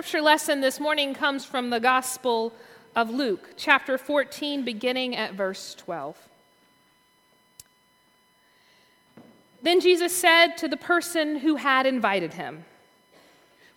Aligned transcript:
scripture 0.00 0.22
lesson 0.22 0.62
this 0.62 0.80
morning 0.80 1.12
comes 1.12 1.44
from 1.44 1.68
the 1.68 1.78
Gospel 1.78 2.54
of 2.96 3.10
Luke, 3.10 3.50
chapter 3.58 3.98
14, 3.98 4.64
beginning 4.64 5.14
at 5.14 5.34
verse 5.34 5.74
12. 5.74 6.16
Then 9.60 9.78
Jesus 9.78 10.16
said 10.16 10.56
to 10.56 10.68
the 10.68 10.78
person 10.78 11.40
who 11.40 11.56
had 11.56 11.84
invited 11.84 12.32
him, 12.32 12.64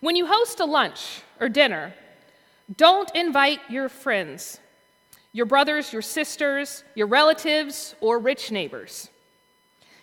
When 0.00 0.16
you 0.16 0.24
host 0.24 0.60
a 0.60 0.64
lunch 0.64 1.20
or 1.40 1.50
dinner, 1.50 1.92
don't 2.74 3.14
invite 3.14 3.60
your 3.68 3.90
friends, 3.90 4.60
your 5.34 5.44
brothers, 5.44 5.92
your 5.92 6.00
sisters, 6.00 6.84
your 6.94 7.06
relatives, 7.06 7.94
or 8.00 8.18
rich 8.18 8.50
neighbors. 8.50 9.10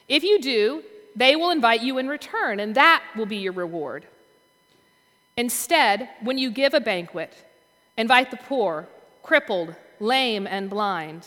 If 0.08 0.24
you 0.24 0.40
do, 0.40 0.84
they 1.16 1.36
will 1.36 1.50
invite 1.50 1.82
you 1.82 1.98
in 1.98 2.08
return, 2.08 2.60
and 2.60 2.76
that 2.76 3.02
will 3.16 3.26
be 3.26 3.38
your 3.38 3.54
reward. 3.54 4.06
Instead, 5.38 6.10
when 6.22 6.38
you 6.38 6.52
give 6.52 6.74
a 6.74 6.80
banquet, 6.80 7.34
invite 7.98 8.32
the 8.32 8.38
poor, 8.38 8.88
crippled, 9.24 9.76
lame, 10.00 10.48
and 10.48 10.70
blind, 10.70 11.26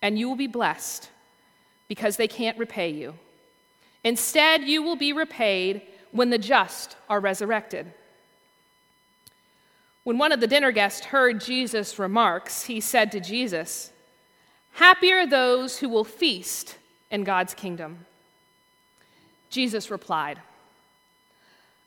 and 0.00 0.18
you 0.18 0.28
will 0.28 0.36
be 0.36 0.46
blessed 0.46 1.08
because 1.88 2.16
they 2.16 2.28
can't 2.28 2.58
repay 2.58 2.90
you. 2.90 3.14
Instead, 4.04 4.64
you 4.64 4.82
will 4.82 4.96
be 4.96 5.12
repaid 5.12 5.82
when 6.10 6.30
the 6.30 6.38
just 6.38 6.96
are 7.08 7.20
resurrected. 7.20 7.92
When 10.04 10.18
one 10.18 10.32
of 10.32 10.40
the 10.40 10.46
dinner 10.48 10.72
guests 10.72 11.06
heard 11.06 11.40
Jesus' 11.40 11.98
remarks, 11.98 12.64
he 12.64 12.80
said 12.80 13.12
to 13.12 13.20
Jesus, 13.20 13.92
Happy 14.72 15.12
are 15.12 15.26
those 15.26 15.78
who 15.78 15.88
will 15.88 16.04
feast 16.04 16.76
in 17.10 17.24
God's 17.24 17.54
kingdom. 17.54 18.06
Jesus 19.50 19.90
replied, 19.90 20.40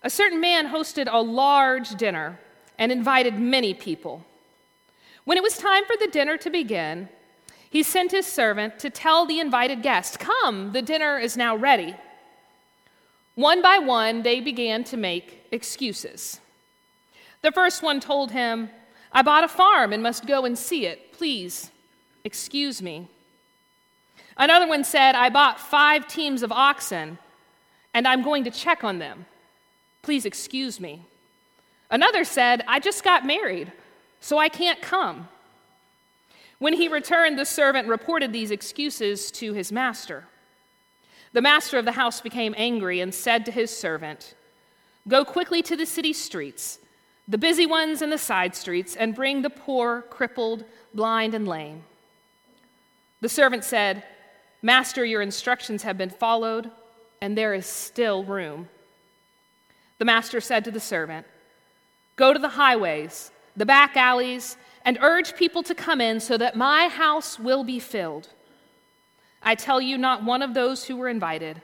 a 0.05 0.09
certain 0.09 0.39
man 0.39 0.67
hosted 0.67 1.07
a 1.11 1.19
large 1.19 1.95
dinner 1.95 2.39
and 2.77 2.91
invited 2.91 3.39
many 3.39 3.73
people. 3.73 4.23
When 5.23 5.35
it 5.35 5.43
was 5.43 5.57
time 5.57 5.83
for 5.85 5.95
the 5.99 6.07
dinner 6.07 6.37
to 6.37 6.51
begin, 6.51 7.09
he 7.67 7.81
sent 7.81 8.11
his 8.11 8.27
servant 8.27 8.77
to 8.79 8.91
tell 8.91 9.25
the 9.25 9.39
invited 9.39 9.81
guests, 9.81 10.15
Come, 10.15 10.73
the 10.73 10.83
dinner 10.83 11.17
is 11.17 11.35
now 11.35 11.55
ready. 11.55 11.95
One 13.33 13.63
by 13.63 13.79
one, 13.79 14.21
they 14.21 14.39
began 14.41 14.83
to 14.85 14.95
make 14.95 15.47
excuses. 15.51 16.39
The 17.41 17.51
first 17.51 17.81
one 17.81 17.99
told 17.99 18.31
him, 18.31 18.69
I 19.11 19.23
bought 19.23 19.43
a 19.43 19.47
farm 19.47 19.91
and 19.91 20.03
must 20.03 20.27
go 20.27 20.45
and 20.45 20.55
see 20.55 20.85
it. 20.85 21.13
Please, 21.13 21.71
excuse 22.23 22.79
me. 22.79 23.07
Another 24.37 24.67
one 24.67 24.83
said, 24.83 25.15
I 25.15 25.29
bought 25.29 25.59
five 25.59 26.07
teams 26.07 26.43
of 26.43 26.51
oxen 26.51 27.17
and 27.95 28.07
I'm 28.07 28.21
going 28.21 28.43
to 28.43 28.51
check 28.51 28.83
on 28.83 28.99
them. 28.99 29.25
Please 30.05 30.27
excuse 30.27 30.79
me. 30.79 31.01
Another 31.89 32.23
said, 32.25 32.63
I 32.67 32.79
just 32.79 33.03
got 33.03 33.25
married, 33.25 33.71
so 34.19 34.37
I 34.37 34.49
can't 34.49 34.79
come. 34.79 35.27
When 36.59 36.73
he 36.73 36.87
returned, 36.87 37.39
the 37.39 37.43
servant 37.43 37.87
reported 37.87 38.31
these 38.31 38.51
excuses 38.51 39.31
to 39.31 39.53
his 39.53 39.71
master. 39.71 40.25
The 41.33 41.41
master 41.41 41.79
of 41.79 41.85
the 41.85 41.93
house 41.93 42.21
became 42.21 42.53
angry 42.55 42.99
and 42.99 43.15
said 43.15 43.45
to 43.45 43.51
his 43.51 43.75
servant, 43.75 44.35
Go 45.07 45.25
quickly 45.25 45.63
to 45.63 45.75
the 45.75 45.87
city 45.87 46.13
streets, 46.13 46.77
the 47.27 47.39
busy 47.39 47.65
ones 47.65 48.03
and 48.03 48.11
the 48.11 48.19
side 48.19 48.55
streets, 48.55 48.95
and 48.95 49.15
bring 49.15 49.41
the 49.41 49.49
poor, 49.49 50.03
crippled, 50.11 50.65
blind, 50.93 51.33
and 51.33 51.47
lame. 51.47 51.81
The 53.21 53.29
servant 53.29 53.63
said, 53.63 54.03
Master, 54.61 55.03
your 55.03 55.23
instructions 55.23 55.81
have 55.81 55.97
been 55.97 56.11
followed, 56.11 56.69
and 57.21 57.35
there 57.35 57.55
is 57.55 57.65
still 57.65 58.23
room. 58.23 58.69
The 59.97 60.05
master 60.05 60.41
said 60.41 60.65
to 60.65 60.71
the 60.71 60.79
servant, 60.79 61.25
Go 62.15 62.33
to 62.33 62.39
the 62.39 62.49
highways, 62.49 63.31
the 63.55 63.65
back 63.65 63.97
alleys, 63.97 64.57
and 64.83 64.97
urge 65.01 65.35
people 65.35 65.63
to 65.63 65.75
come 65.75 65.99
in 65.99 66.19
so 66.19 66.37
that 66.37 66.55
my 66.55 66.87
house 66.87 67.39
will 67.39 67.63
be 67.63 67.79
filled. 67.79 68.29
I 69.41 69.55
tell 69.55 69.81
you, 69.81 69.97
not 69.97 70.23
one 70.23 70.41
of 70.41 70.53
those 70.53 70.85
who 70.85 70.95
were 70.95 71.09
invited 71.09 71.61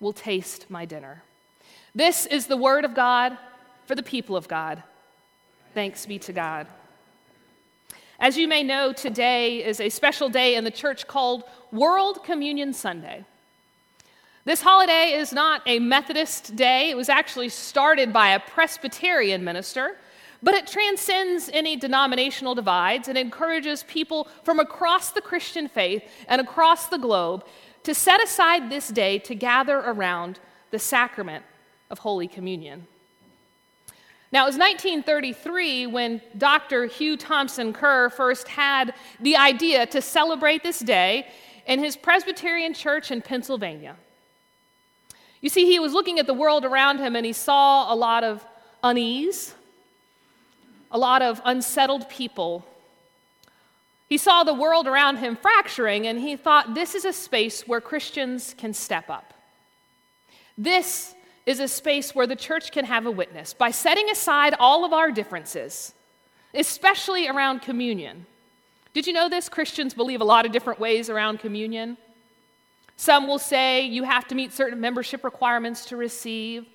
will 0.00 0.12
taste 0.12 0.66
my 0.68 0.84
dinner. 0.84 1.22
This 1.94 2.26
is 2.26 2.46
the 2.46 2.56
word 2.56 2.84
of 2.84 2.94
God 2.94 3.36
for 3.86 3.94
the 3.94 4.02
people 4.02 4.36
of 4.36 4.48
God. 4.48 4.82
Thanks 5.74 6.06
be 6.06 6.18
to 6.20 6.32
God. 6.32 6.66
As 8.18 8.36
you 8.36 8.46
may 8.46 8.62
know, 8.62 8.92
today 8.92 9.64
is 9.64 9.80
a 9.80 9.88
special 9.88 10.28
day 10.28 10.54
in 10.54 10.64
the 10.64 10.70
church 10.70 11.06
called 11.06 11.44
World 11.70 12.22
Communion 12.24 12.72
Sunday. 12.72 13.24
This 14.44 14.60
holiday 14.60 15.12
is 15.12 15.32
not 15.32 15.62
a 15.66 15.78
Methodist 15.78 16.56
day. 16.56 16.90
It 16.90 16.96
was 16.96 17.08
actually 17.08 17.48
started 17.48 18.12
by 18.12 18.30
a 18.30 18.40
Presbyterian 18.40 19.44
minister, 19.44 19.96
but 20.42 20.54
it 20.54 20.66
transcends 20.66 21.48
any 21.52 21.76
denominational 21.76 22.56
divides 22.56 23.06
and 23.06 23.16
encourages 23.16 23.84
people 23.84 24.26
from 24.42 24.58
across 24.58 25.12
the 25.12 25.20
Christian 25.20 25.68
faith 25.68 26.02
and 26.26 26.40
across 26.40 26.88
the 26.88 26.98
globe 26.98 27.44
to 27.84 27.94
set 27.94 28.20
aside 28.20 28.68
this 28.68 28.88
day 28.88 29.20
to 29.20 29.36
gather 29.36 29.78
around 29.78 30.40
the 30.72 30.78
sacrament 30.80 31.44
of 31.88 32.00
Holy 32.00 32.26
Communion. 32.26 32.88
Now, 34.32 34.42
it 34.42 34.48
was 34.48 34.58
1933 34.58 35.86
when 35.86 36.20
Dr. 36.36 36.86
Hugh 36.86 37.16
Thompson 37.16 37.72
Kerr 37.72 38.10
first 38.10 38.48
had 38.48 38.92
the 39.20 39.36
idea 39.36 39.86
to 39.86 40.02
celebrate 40.02 40.64
this 40.64 40.80
day 40.80 41.28
in 41.64 41.78
his 41.78 41.94
Presbyterian 41.94 42.74
church 42.74 43.12
in 43.12 43.22
Pennsylvania. 43.22 43.94
You 45.42 45.48
see, 45.48 45.66
he 45.66 45.80
was 45.80 45.92
looking 45.92 46.18
at 46.18 46.26
the 46.26 46.34
world 46.34 46.64
around 46.64 46.98
him 46.98 47.16
and 47.16 47.26
he 47.26 47.32
saw 47.32 47.92
a 47.92 47.96
lot 47.96 48.24
of 48.24 48.44
unease, 48.82 49.54
a 50.90 50.96
lot 50.96 51.20
of 51.20 51.42
unsettled 51.44 52.08
people. 52.08 52.64
He 54.08 54.18
saw 54.18 54.44
the 54.44 54.54
world 54.54 54.86
around 54.86 55.16
him 55.16 55.36
fracturing 55.36 56.06
and 56.06 56.20
he 56.20 56.36
thought 56.36 56.74
this 56.74 56.94
is 56.94 57.04
a 57.04 57.12
space 57.12 57.66
where 57.66 57.80
Christians 57.80 58.54
can 58.56 58.72
step 58.72 59.10
up. 59.10 59.34
This 60.56 61.14
is 61.44 61.58
a 61.58 61.66
space 61.66 62.14
where 62.14 62.26
the 62.26 62.36
church 62.36 62.70
can 62.70 62.84
have 62.84 63.04
a 63.04 63.10
witness 63.10 63.52
by 63.52 63.72
setting 63.72 64.08
aside 64.10 64.54
all 64.60 64.84
of 64.84 64.92
our 64.92 65.10
differences, 65.10 65.92
especially 66.54 67.26
around 67.26 67.62
communion. 67.62 68.26
Did 68.94 69.08
you 69.08 69.12
know 69.12 69.28
this? 69.28 69.48
Christians 69.48 69.92
believe 69.92 70.20
a 70.20 70.24
lot 70.24 70.46
of 70.46 70.52
different 70.52 70.78
ways 70.78 71.10
around 71.10 71.40
communion. 71.40 71.96
Some 72.96 73.26
will 73.26 73.38
say 73.38 73.86
you 73.86 74.04
have 74.04 74.28
to 74.28 74.34
meet 74.34 74.52
certain 74.52 74.80
membership 74.80 75.24
requirements 75.24 75.86
to 75.86 75.96
receive. 75.96 76.66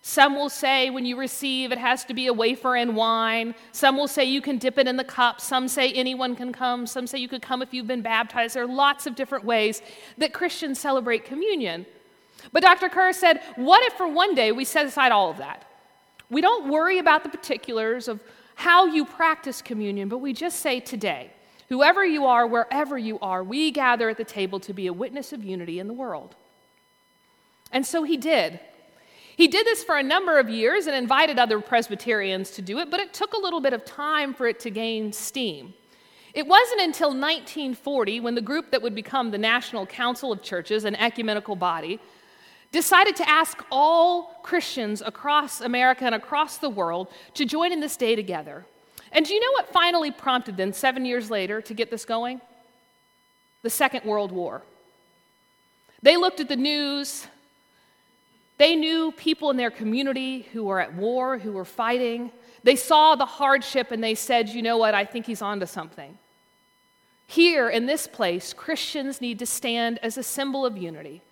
Some 0.00 0.36
will 0.36 0.48
say 0.48 0.90
when 0.90 1.04
you 1.04 1.18
receive, 1.18 1.72
it 1.72 1.78
has 1.78 2.04
to 2.06 2.14
be 2.14 2.28
a 2.28 2.32
wafer 2.32 2.76
and 2.76 2.96
wine. 2.96 3.54
Some 3.72 3.96
will 3.96 4.08
say 4.08 4.24
you 4.24 4.40
can 4.40 4.56
dip 4.56 4.78
it 4.78 4.86
in 4.86 4.96
the 4.96 5.04
cup. 5.04 5.40
Some 5.40 5.68
say 5.68 5.92
anyone 5.92 6.36
can 6.36 6.52
come. 6.52 6.86
Some 6.86 7.06
say 7.06 7.18
you 7.18 7.28
could 7.28 7.42
come 7.42 7.60
if 7.62 7.74
you've 7.74 7.86
been 7.86 8.00
baptized. 8.00 8.54
There 8.54 8.62
are 8.62 8.66
lots 8.66 9.06
of 9.06 9.14
different 9.14 9.44
ways 9.44 9.82
that 10.16 10.32
Christians 10.32 10.78
celebrate 10.78 11.24
communion. 11.24 11.84
But 12.52 12.62
Dr. 12.62 12.88
Kerr 12.88 13.12
said, 13.12 13.42
what 13.56 13.82
if 13.84 13.94
for 13.94 14.06
one 14.06 14.34
day 14.34 14.52
we 14.52 14.64
set 14.64 14.86
aside 14.86 15.12
all 15.12 15.30
of 15.30 15.38
that? 15.38 15.64
We 16.30 16.40
don't 16.40 16.68
worry 16.68 16.98
about 16.98 17.24
the 17.24 17.28
particulars 17.28 18.06
of 18.06 18.20
how 18.54 18.86
you 18.86 19.04
practice 19.04 19.60
communion, 19.60 20.08
but 20.08 20.18
we 20.18 20.32
just 20.32 20.60
say 20.60 20.80
today, 20.80 21.32
Whoever 21.68 22.04
you 22.04 22.26
are, 22.26 22.46
wherever 22.46 22.96
you 22.96 23.18
are, 23.20 23.44
we 23.44 23.70
gather 23.70 24.08
at 24.08 24.16
the 24.16 24.24
table 24.24 24.58
to 24.60 24.72
be 24.72 24.86
a 24.86 24.92
witness 24.92 25.32
of 25.32 25.44
unity 25.44 25.78
in 25.78 25.86
the 25.86 25.92
world. 25.92 26.34
And 27.70 27.84
so 27.86 28.04
he 28.04 28.16
did. 28.16 28.58
He 29.36 29.46
did 29.48 29.66
this 29.66 29.84
for 29.84 29.96
a 29.96 30.02
number 30.02 30.38
of 30.38 30.48
years 30.48 30.86
and 30.86 30.96
invited 30.96 31.38
other 31.38 31.60
Presbyterians 31.60 32.50
to 32.52 32.62
do 32.62 32.78
it, 32.78 32.90
but 32.90 33.00
it 33.00 33.12
took 33.12 33.34
a 33.34 33.40
little 33.40 33.60
bit 33.60 33.72
of 33.72 33.84
time 33.84 34.34
for 34.34 34.48
it 34.48 34.58
to 34.60 34.70
gain 34.70 35.12
steam. 35.12 35.74
It 36.34 36.46
wasn't 36.46 36.80
until 36.80 37.08
1940 37.08 38.20
when 38.20 38.34
the 38.34 38.40
group 38.40 38.70
that 38.70 38.82
would 38.82 38.94
become 38.94 39.30
the 39.30 39.38
National 39.38 39.86
Council 39.86 40.32
of 40.32 40.42
Churches, 40.42 40.84
an 40.84 40.96
ecumenical 40.96 41.54
body, 41.54 42.00
decided 42.72 43.16
to 43.16 43.28
ask 43.28 43.62
all 43.70 44.40
Christians 44.42 45.02
across 45.04 45.60
America 45.60 46.04
and 46.04 46.14
across 46.14 46.58
the 46.58 46.68
world 46.68 47.08
to 47.34 47.44
join 47.44 47.72
in 47.72 47.80
this 47.80 47.96
day 47.96 48.16
together. 48.16 48.66
And 49.12 49.24
do 49.24 49.34
you 49.34 49.40
know 49.40 49.52
what 49.52 49.72
finally 49.72 50.10
prompted 50.10 50.56
them 50.56 50.72
seven 50.72 51.04
years 51.04 51.30
later 51.30 51.60
to 51.62 51.74
get 51.74 51.90
this 51.90 52.04
going? 52.04 52.40
The 53.62 53.70
Second 53.70 54.04
World 54.04 54.32
War. 54.32 54.62
They 56.02 56.16
looked 56.16 56.40
at 56.40 56.48
the 56.48 56.56
news. 56.56 57.26
They 58.58 58.76
knew 58.76 59.12
people 59.12 59.50
in 59.50 59.56
their 59.56 59.70
community 59.70 60.42
who 60.52 60.64
were 60.64 60.80
at 60.80 60.94
war, 60.94 61.38
who 61.38 61.52
were 61.52 61.64
fighting. 61.64 62.30
They 62.62 62.76
saw 62.76 63.14
the 63.14 63.26
hardship 63.26 63.90
and 63.90 64.02
they 64.02 64.14
said, 64.14 64.48
you 64.48 64.62
know 64.62 64.76
what, 64.76 64.94
I 64.94 65.04
think 65.04 65.26
he's 65.26 65.42
onto 65.42 65.66
something. 65.66 66.18
Here 67.26 67.68
in 67.68 67.86
this 67.86 68.06
place, 68.06 68.52
Christians 68.52 69.20
need 69.20 69.38
to 69.38 69.46
stand 69.46 69.98
as 70.02 70.16
a 70.16 70.22
symbol 70.22 70.64
of 70.64 70.76
unity. 70.76 71.22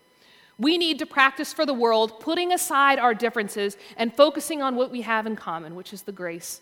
We 0.58 0.78
need 0.78 0.98
to 1.00 1.06
practice 1.06 1.52
for 1.52 1.66
the 1.66 1.74
world, 1.74 2.20
putting 2.20 2.52
aside 2.52 2.98
our 2.98 3.14
differences 3.14 3.76
and 3.96 4.14
focusing 4.14 4.62
on 4.62 4.76
what 4.76 4.90
we 4.90 5.02
have 5.02 5.26
in 5.26 5.36
common, 5.36 5.74
which 5.74 5.92
is 5.92 6.02
the 6.02 6.12
grace 6.12 6.60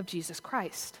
of 0.00 0.06
Jesus 0.06 0.40
Christ. 0.40 0.98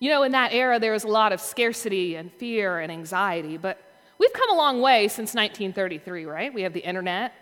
You 0.00 0.10
know, 0.10 0.24
in 0.24 0.32
that 0.32 0.52
era, 0.52 0.80
there 0.80 0.90
was 0.90 1.04
a 1.04 1.08
lot 1.08 1.32
of 1.32 1.40
scarcity 1.40 2.16
and 2.16 2.32
fear 2.32 2.80
and 2.80 2.90
anxiety, 2.90 3.56
but 3.56 3.80
we've 4.18 4.32
come 4.32 4.50
a 4.50 4.56
long 4.56 4.80
way 4.80 5.06
since 5.06 5.32
1933, 5.34 6.24
right? 6.24 6.52
We 6.52 6.62
have 6.62 6.72
the 6.72 6.80
internet, 6.80 7.32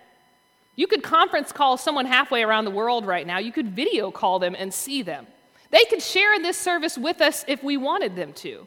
You 0.76 0.86
could 0.86 1.02
conference 1.02 1.52
call 1.52 1.76
someone 1.76 2.06
halfway 2.06 2.42
around 2.42 2.64
the 2.64 2.70
world 2.70 3.04
right 3.04 3.26
now. 3.26 3.38
You 3.38 3.52
could 3.52 3.68
video 3.68 4.10
call 4.10 4.38
them 4.38 4.56
and 4.58 4.72
see 4.72 5.02
them. 5.02 5.26
They 5.70 5.84
could 5.84 6.00
share 6.02 6.34
in 6.34 6.42
this 6.42 6.56
service 6.56 6.96
with 6.96 7.20
us 7.20 7.44
if 7.46 7.62
we 7.62 7.76
wanted 7.76 8.16
them 8.16 8.32
to. 8.34 8.66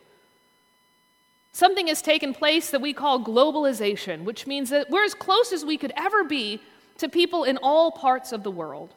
Something 1.53 1.87
has 1.87 2.01
taken 2.01 2.33
place 2.33 2.69
that 2.69 2.81
we 2.81 2.93
call 2.93 3.19
globalization, 3.19 4.25
which 4.25 4.47
means 4.47 4.69
that 4.69 4.89
we're 4.89 5.03
as 5.03 5.13
close 5.13 5.51
as 5.51 5.65
we 5.65 5.77
could 5.77 5.93
ever 5.95 6.23
be 6.23 6.61
to 6.99 7.09
people 7.09 7.43
in 7.43 7.57
all 7.57 7.91
parts 7.91 8.31
of 8.31 8.43
the 8.43 8.51
world. 8.51 8.93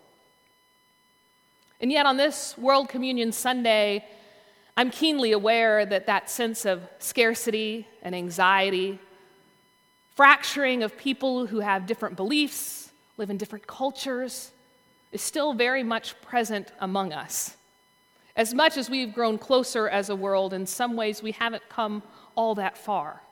And 1.81 1.93
yet, 1.93 2.07
on 2.07 2.17
this 2.17 2.57
World 2.57 2.89
Communion 2.89 3.33
Sunday, 3.33 4.05
I'm 4.77 4.91
keenly 4.91 5.33
aware 5.33 5.85
that 5.85 6.07
that 6.07 6.31
sense 6.31 6.65
of 6.65 6.83
scarcity 6.99 7.87
and 8.03 8.15
anxiety, 8.15 8.99
fracturing 10.15 10.83
of 10.83 10.97
people 10.97 11.47
who 11.47 11.61
have 11.61 11.87
different 11.87 12.17
beliefs, 12.17 12.91
live 13.19 13.31
in 13.31 13.37
different 13.37 13.67
cultures, 13.67 14.51
is 15.13 15.23
still 15.23 15.55
very 15.55 15.83
much 15.83 16.21
present 16.23 16.73
among 16.81 17.13
us. 17.13 17.57
As 18.37 18.53
much 18.53 18.77
as 18.77 18.91
we've 18.91 19.15
grown 19.15 19.39
closer 19.39 19.89
as 19.89 20.11
a 20.11 20.17
world, 20.17 20.53
in 20.53 20.67
some 20.67 20.97
ways 20.97 21.23
we 21.23 21.33
haven't 21.33 21.69
come 21.69 22.03
all 22.35 22.55
that 22.57 22.77
far. 22.77 23.23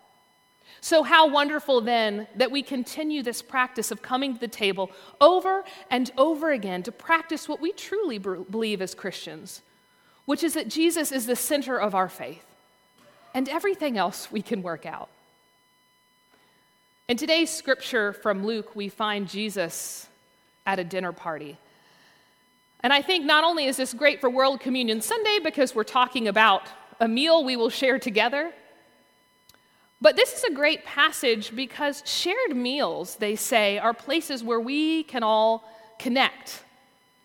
So, 0.81 1.03
how 1.03 1.29
wonderful 1.29 1.81
then 1.81 2.27
that 2.37 2.51
we 2.51 2.63
continue 2.63 3.23
this 3.23 3.43
practice 3.43 3.91
of 3.91 4.03
coming 4.03 4.35
to 4.35 4.41
the 4.41 4.49
table 4.49 4.91
over 5.21 5.65
and 5.91 6.11
over 6.19 6.53
again 6.53 6.83
to 6.83 6.93
practice 6.93 7.49
what 7.49 7.61
we 7.61 7.73
truly 7.73 8.19
believe 8.19 8.83
as 8.83 8.95
Christians, 8.95 9.63
which 10.27 10.43
is 10.43 10.55
that 10.55 10.69
Jesus 10.69 11.11
is 11.11 11.27
the 11.27 11.37
center 11.37 11.79
of 11.79 11.95
our 11.95 12.09
faith, 12.09 12.45
and 13.33 13.49
everything 13.49 13.97
else 13.97 14.31
we 14.31 14.43
can 14.43 14.63
work 14.63 14.85
out. 14.85 15.09
In 17.09 17.17
today's 17.17 17.51
scripture 17.51 18.13
from 18.13 18.47
Luke, 18.47 18.75
we 18.75 18.89
find 18.89 19.29
Jesus 19.29 20.09
at 20.67 20.79
a 20.79 20.85
dinner 20.85 21.13
party. 21.13 21.59
And 22.81 22.93
I 22.93 23.03
think 23.03 23.25
not 23.25 23.45
only 23.45 23.67
is 23.67 23.77
this 23.77 23.95
great 23.95 24.21
for 24.21 24.29
World 24.29 24.61
Communion 24.61 25.01
Sunday 25.01 25.39
because 25.43 25.75
we're 25.75 25.85
talking 25.85 26.29
about 26.29 26.63
a 27.01 27.09
meal 27.09 27.45
we 27.45 27.57
will 27.57 27.71
share 27.71 27.99
together, 27.99 28.53
but 30.05 30.17
this 30.17 30.35
is 30.35 30.45
a 30.45 30.53
great 30.53 30.85
passage 30.85 31.57
because 31.57 32.03
shared 32.05 32.55
meals, 32.55 33.17
they 33.17 33.35
say, 33.37 33.79
are 33.79 33.95
places 33.95 34.45
where 34.45 34.61
we 34.61 35.03
can 35.05 35.23
all 35.23 35.67
connect, 35.99 36.63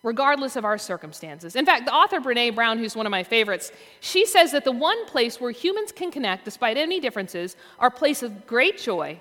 regardless 0.02 0.56
of 0.56 0.64
our 0.64 0.78
circumstances. 0.78 1.58
In 1.58 1.66
fact, 1.66 1.84
the 1.84 1.94
author 1.94 2.22
Brene 2.22 2.56
Brown, 2.56 2.78
who's 2.78 2.96
one 2.96 3.06
of 3.06 3.12
my 3.12 3.22
favorites, 3.22 3.74
she 4.00 4.26
says 4.26 4.54
that 4.54 4.64
the 4.64 4.72
one 4.72 5.06
place 5.08 5.42
where 5.42 5.52
humans 5.52 5.92
can 5.92 6.10
connect, 6.10 6.46
despite 6.46 6.78
any 6.78 7.02
differences, 7.02 7.58
are 7.80 7.92
places 7.92 8.32
of 8.32 8.48
great 8.48 8.78
joy 8.78 9.20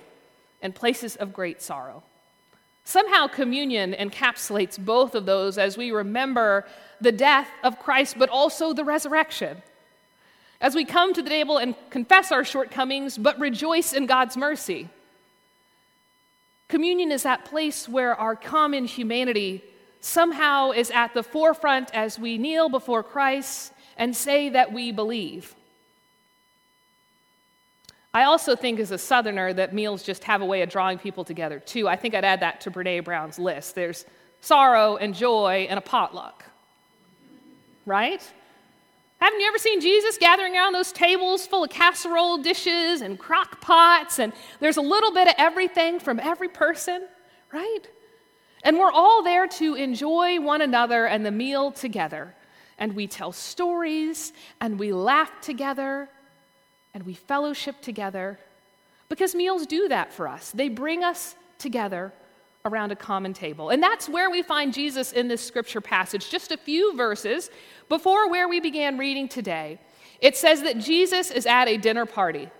and 0.62 0.72
places 0.72 1.16
of 1.16 1.32
great 1.32 1.60
sorrow. 1.60 2.04
Somehow, 2.84 3.26
communion 3.26 3.92
encapsulates 3.92 4.78
both 4.78 5.16
of 5.16 5.26
those 5.26 5.58
as 5.58 5.76
we 5.76 5.90
remember 5.90 6.64
the 7.00 7.10
death 7.10 7.48
of 7.64 7.80
Christ, 7.80 8.20
but 8.20 8.28
also 8.28 8.72
the 8.72 8.84
resurrection. 8.84 9.60
As 10.60 10.74
we 10.74 10.84
come 10.84 11.14
to 11.14 11.22
the 11.22 11.30
table 11.30 11.58
and 11.58 11.74
confess 11.90 12.32
our 12.32 12.44
shortcomings, 12.44 13.16
but 13.16 13.38
rejoice 13.38 13.92
in 13.92 14.06
God's 14.06 14.36
mercy. 14.36 14.88
Communion 16.68 17.12
is 17.12 17.22
that 17.22 17.44
place 17.44 17.88
where 17.88 18.14
our 18.14 18.36
common 18.36 18.84
humanity 18.84 19.62
somehow 20.00 20.72
is 20.72 20.90
at 20.90 21.14
the 21.14 21.22
forefront 21.22 21.94
as 21.94 22.18
we 22.18 22.38
kneel 22.38 22.68
before 22.68 23.02
Christ 23.02 23.72
and 23.96 24.14
say 24.14 24.48
that 24.50 24.72
we 24.72 24.92
believe. 24.92 25.54
I 28.12 28.24
also 28.24 28.56
think, 28.56 28.80
as 28.80 28.90
a 28.90 28.98
Southerner, 28.98 29.52
that 29.52 29.74
meals 29.74 30.02
just 30.02 30.24
have 30.24 30.40
a 30.40 30.46
way 30.46 30.62
of 30.62 30.70
drawing 30.70 30.98
people 30.98 31.24
together, 31.24 31.60
too. 31.60 31.86
I 31.86 31.96
think 31.96 32.14
I'd 32.14 32.24
add 32.24 32.40
that 32.40 32.62
to 32.62 32.70
Brene 32.70 33.04
Brown's 33.04 33.38
list. 33.38 33.74
There's 33.74 34.04
sorrow 34.40 34.96
and 34.96 35.14
joy 35.14 35.66
and 35.68 35.78
a 35.78 35.82
potluck, 35.82 36.44
right? 37.86 38.22
Haven't 39.20 39.40
you 39.40 39.46
ever 39.48 39.58
seen 39.58 39.80
Jesus 39.80 40.16
gathering 40.16 40.54
around 40.54 40.74
those 40.74 40.92
tables 40.92 41.46
full 41.46 41.64
of 41.64 41.70
casserole 41.70 42.38
dishes 42.38 43.00
and 43.00 43.18
crock 43.18 43.60
pots? 43.60 44.20
And 44.20 44.32
there's 44.60 44.76
a 44.76 44.82
little 44.82 45.12
bit 45.12 45.26
of 45.26 45.34
everything 45.38 45.98
from 45.98 46.20
every 46.20 46.48
person, 46.48 47.06
right? 47.52 47.80
And 48.62 48.78
we're 48.78 48.92
all 48.92 49.22
there 49.22 49.46
to 49.46 49.74
enjoy 49.74 50.40
one 50.40 50.62
another 50.62 51.06
and 51.06 51.26
the 51.26 51.32
meal 51.32 51.72
together. 51.72 52.34
And 52.78 52.94
we 52.94 53.08
tell 53.08 53.32
stories 53.32 54.32
and 54.60 54.78
we 54.78 54.92
laugh 54.92 55.32
together 55.40 56.08
and 56.94 57.04
we 57.04 57.14
fellowship 57.14 57.80
together 57.80 58.38
because 59.08 59.34
meals 59.34 59.66
do 59.66 59.88
that 59.88 60.12
for 60.12 60.28
us. 60.28 60.52
They 60.52 60.68
bring 60.68 61.02
us 61.02 61.34
together 61.58 62.12
around 62.68 62.92
a 62.92 62.96
common 62.96 63.32
table. 63.32 63.70
And 63.70 63.82
that's 63.82 64.08
where 64.08 64.30
we 64.30 64.42
find 64.42 64.72
Jesus 64.72 65.12
in 65.12 65.28
this 65.28 65.44
scripture 65.44 65.80
passage, 65.80 66.30
just 66.30 66.52
a 66.52 66.56
few 66.56 66.94
verses 66.96 67.50
before 67.88 68.28
where 68.30 68.48
we 68.48 68.60
began 68.60 68.98
reading 68.98 69.28
today. 69.28 69.78
It 70.20 70.36
says 70.36 70.62
that 70.62 70.78
Jesus 70.78 71.30
is 71.30 71.46
at 71.46 71.68
a 71.68 71.76
dinner 71.76 72.06
party. 72.06 72.50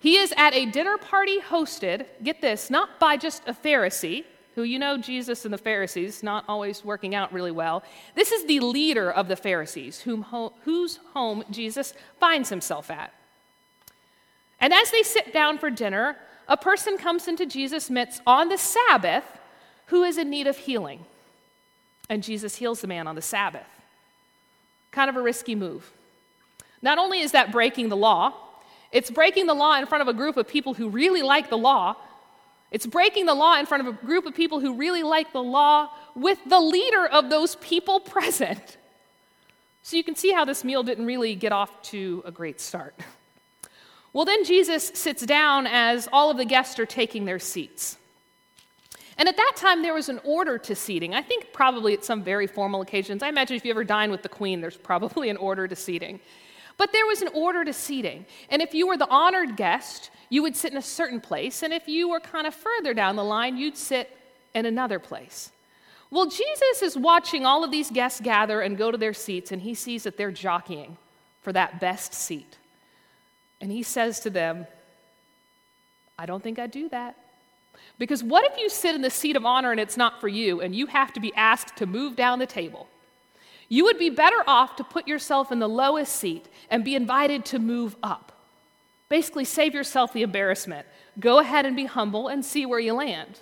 He 0.00 0.16
is 0.16 0.32
at 0.36 0.54
a 0.54 0.66
dinner 0.66 0.96
party 0.96 1.40
hosted, 1.40 2.06
get 2.22 2.40
this, 2.40 2.70
not 2.70 3.00
by 3.00 3.16
just 3.16 3.42
a 3.46 3.52
Pharisee, 3.52 4.24
who 4.54 4.62
you 4.62 4.78
know 4.78 4.96
Jesus 4.98 5.44
and 5.44 5.54
the 5.54 5.58
Pharisees 5.58 6.22
not 6.22 6.44
always 6.48 6.84
working 6.84 7.14
out 7.14 7.32
really 7.32 7.50
well. 7.50 7.82
This 8.14 8.32
is 8.32 8.44
the 8.46 8.60
leader 8.60 9.10
of 9.10 9.28
the 9.28 9.36
Pharisees, 9.36 10.00
whom 10.00 10.22
ho- 10.22 10.52
whose 10.64 10.98
home 11.14 11.44
Jesus 11.50 11.94
finds 12.18 12.48
himself 12.48 12.90
at. 12.90 13.12
And 14.60 14.72
as 14.72 14.90
they 14.90 15.02
sit 15.02 15.32
down 15.32 15.58
for 15.58 15.70
dinner, 15.70 16.16
a 16.48 16.56
person 16.56 16.96
comes 16.96 17.28
into 17.28 17.44
Jesus' 17.46 17.90
midst 17.90 18.22
on 18.26 18.48
the 18.48 18.58
Sabbath 18.58 19.24
who 19.86 20.02
is 20.02 20.18
in 20.18 20.30
need 20.30 20.46
of 20.46 20.56
healing. 20.56 21.04
And 22.08 22.22
Jesus 22.22 22.56
heals 22.56 22.80
the 22.80 22.86
man 22.86 23.06
on 23.06 23.14
the 23.14 23.22
Sabbath. 23.22 23.66
Kind 24.90 25.10
of 25.10 25.16
a 25.16 25.22
risky 25.22 25.54
move. 25.54 25.92
Not 26.80 26.98
only 26.98 27.20
is 27.20 27.32
that 27.32 27.52
breaking 27.52 27.88
the 27.88 27.96
law, 27.96 28.32
it's 28.92 29.10
breaking 29.10 29.46
the 29.46 29.54
law 29.54 29.76
in 29.78 29.86
front 29.86 30.02
of 30.02 30.08
a 30.08 30.14
group 30.14 30.36
of 30.36 30.48
people 30.48 30.74
who 30.74 30.88
really 30.88 31.22
like 31.22 31.50
the 31.50 31.58
law. 31.58 31.96
It's 32.70 32.86
breaking 32.86 33.26
the 33.26 33.34
law 33.34 33.58
in 33.58 33.66
front 33.66 33.86
of 33.86 33.94
a 33.94 34.06
group 34.06 34.24
of 34.24 34.34
people 34.34 34.60
who 34.60 34.74
really 34.74 35.02
like 35.02 35.32
the 35.32 35.42
law 35.42 35.90
with 36.14 36.38
the 36.46 36.60
leader 36.60 37.06
of 37.06 37.28
those 37.28 37.56
people 37.56 38.00
present. 38.14 38.78
So 39.82 39.96
you 39.96 40.04
can 40.04 40.16
see 40.16 40.32
how 40.32 40.44
this 40.44 40.64
meal 40.64 40.82
didn't 40.82 41.06
really 41.06 41.34
get 41.34 41.52
off 41.52 41.82
to 41.84 42.22
a 42.24 42.30
great 42.30 42.60
start. 42.60 42.94
Well, 44.12 44.24
then 44.24 44.44
Jesus 44.44 44.90
sits 44.94 45.24
down 45.24 45.66
as 45.66 46.08
all 46.12 46.30
of 46.30 46.36
the 46.36 46.44
guests 46.44 46.78
are 46.78 46.86
taking 46.86 47.24
their 47.24 47.38
seats. 47.38 47.96
And 49.18 49.28
at 49.28 49.36
that 49.36 49.52
time, 49.56 49.82
there 49.82 49.94
was 49.94 50.08
an 50.08 50.20
order 50.24 50.58
to 50.58 50.74
seating. 50.74 51.12
I 51.12 51.22
think 51.22 51.52
probably 51.52 51.92
at 51.92 52.04
some 52.04 52.22
very 52.22 52.46
formal 52.46 52.80
occasions. 52.80 53.22
I 53.22 53.28
imagine 53.28 53.56
if 53.56 53.64
you 53.64 53.72
ever 53.72 53.84
dine 53.84 54.10
with 54.10 54.22
the 54.22 54.28
Queen, 54.28 54.60
there's 54.60 54.76
probably 54.76 55.28
an 55.28 55.36
order 55.36 55.66
to 55.66 55.74
seating. 55.74 56.20
But 56.76 56.92
there 56.92 57.06
was 57.06 57.22
an 57.22 57.28
order 57.34 57.64
to 57.64 57.72
seating. 57.72 58.26
And 58.48 58.62
if 58.62 58.74
you 58.74 58.86
were 58.86 58.96
the 58.96 59.10
honored 59.10 59.56
guest, 59.56 60.10
you 60.30 60.42
would 60.42 60.56
sit 60.56 60.70
in 60.70 60.78
a 60.78 60.82
certain 60.82 61.20
place. 61.20 61.64
And 61.64 61.72
if 61.72 61.88
you 61.88 62.08
were 62.08 62.20
kind 62.20 62.46
of 62.46 62.54
further 62.54 62.94
down 62.94 63.16
the 63.16 63.24
line, 63.24 63.56
you'd 63.56 63.76
sit 63.76 64.16
in 64.54 64.66
another 64.66 65.00
place. 65.00 65.50
Well, 66.10 66.26
Jesus 66.26 66.82
is 66.82 66.96
watching 66.96 67.44
all 67.44 67.64
of 67.64 67.72
these 67.72 67.90
guests 67.90 68.20
gather 68.20 68.60
and 68.60 68.78
go 68.78 68.90
to 68.90 68.96
their 68.96 69.12
seats, 69.12 69.52
and 69.52 69.60
he 69.60 69.74
sees 69.74 70.04
that 70.04 70.16
they're 70.16 70.30
jockeying 70.30 70.96
for 71.42 71.52
that 71.52 71.80
best 71.80 72.14
seat. 72.14 72.57
And 73.60 73.72
he 73.72 73.82
says 73.82 74.20
to 74.20 74.30
them, 74.30 74.66
I 76.18 76.26
don't 76.26 76.42
think 76.42 76.58
I'd 76.58 76.70
do 76.70 76.88
that. 76.88 77.16
Because 77.98 78.22
what 78.22 78.44
if 78.50 78.58
you 78.58 78.68
sit 78.68 78.94
in 78.94 79.02
the 79.02 79.10
seat 79.10 79.36
of 79.36 79.44
honor 79.44 79.70
and 79.70 79.80
it's 79.80 79.96
not 79.96 80.20
for 80.20 80.28
you 80.28 80.60
and 80.60 80.74
you 80.74 80.86
have 80.86 81.12
to 81.14 81.20
be 81.20 81.34
asked 81.34 81.76
to 81.76 81.86
move 81.86 82.16
down 82.16 82.38
the 82.38 82.46
table? 82.46 82.88
You 83.68 83.84
would 83.84 83.98
be 83.98 84.10
better 84.10 84.42
off 84.46 84.76
to 84.76 84.84
put 84.84 85.06
yourself 85.06 85.52
in 85.52 85.58
the 85.58 85.68
lowest 85.68 86.14
seat 86.14 86.46
and 86.70 86.84
be 86.84 86.94
invited 86.94 87.44
to 87.46 87.58
move 87.58 87.96
up. 88.02 88.32
Basically, 89.08 89.44
save 89.44 89.74
yourself 89.74 90.12
the 90.12 90.22
embarrassment. 90.22 90.86
Go 91.18 91.38
ahead 91.38 91.66
and 91.66 91.74
be 91.76 91.86
humble 91.86 92.28
and 92.28 92.44
see 92.44 92.66
where 92.66 92.78
you 92.78 92.94
land. 92.94 93.40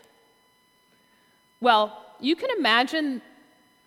Well, 1.61 2.05
you 2.21 2.37
can 2.37 2.51
imagine 2.59 3.23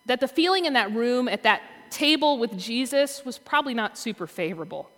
that 0.06 0.20
the 0.20 0.28
feeling 0.28 0.66
in 0.66 0.74
that 0.74 0.92
room 0.92 1.28
at 1.28 1.44
that 1.44 1.62
table 1.90 2.38
with 2.38 2.58
Jesus 2.58 3.26
was 3.26 3.38
probably 3.38 3.74
not 3.74 3.98
super 3.98 4.28
favorable. 4.28 4.90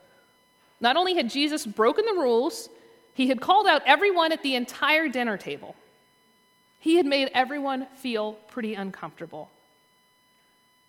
Not 0.81 0.97
only 0.97 1.15
had 1.15 1.29
Jesus 1.29 1.65
broken 1.65 2.05
the 2.05 2.19
rules, 2.19 2.67
he 3.13 3.27
had 3.27 3.39
called 3.39 3.67
out 3.67 3.83
everyone 3.85 4.31
at 4.31 4.43
the 4.43 4.55
entire 4.55 5.07
dinner 5.07 5.37
table. 5.37 5.75
He 6.79 6.95
had 6.95 7.05
made 7.05 7.29
everyone 7.33 7.85
feel 7.97 8.33
pretty 8.33 8.73
uncomfortable. 8.73 9.49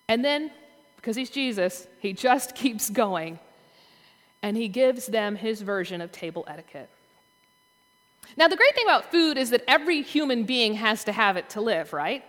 And 0.07 0.25
then, 0.25 0.51
because 0.95 1.15
he's 1.15 1.29
Jesus, 1.29 1.87
he 1.99 2.13
just 2.13 2.55
keeps 2.55 2.89
going 2.89 3.39
and 4.41 4.57
he 4.57 4.67
gives 4.67 5.05
them 5.05 5.35
his 5.35 5.61
version 5.61 6.01
of 6.01 6.11
table 6.11 6.43
etiquette. 6.47 6.89
Now, 8.35 8.47
the 8.47 8.57
great 8.57 8.75
thing 8.75 8.85
about 8.85 9.11
food 9.11 9.37
is 9.37 9.51
that 9.51 9.63
every 9.67 10.01
human 10.01 10.43
being 10.43 10.73
has 10.75 11.03
to 11.05 11.11
have 11.11 11.37
it 11.37 11.49
to 11.51 11.61
live, 11.61 11.93
right? 11.93 12.23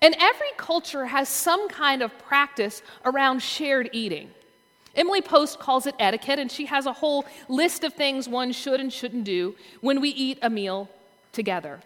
And 0.00 0.14
every 0.18 0.48
culture 0.56 1.06
has 1.06 1.28
some 1.28 1.68
kind 1.68 2.02
of 2.02 2.16
practice 2.18 2.82
around 3.04 3.42
shared 3.42 3.90
eating. 3.92 4.30
Emily 4.98 5.22
Post 5.22 5.58
calls 5.58 5.86
it 5.86 5.94
etiquette, 5.98 6.38
and 6.38 6.50
she 6.50 6.66
has 6.66 6.84
a 6.84 6.92
whole 6.92 7.24
list 7.48 7.84
of 7.84 7.94
things 7.94 8.28
one 8.28 8.52
should 8.52 8.80
and 8.80 8.92
shouldn't 8.92 9.24
do 9.24 9.54
when 9.80 10.00
we 10.00 10.10
eat 10.10 10.38
a 10.42 10.50
meal 10.50 10.90
together. 11.32 11.80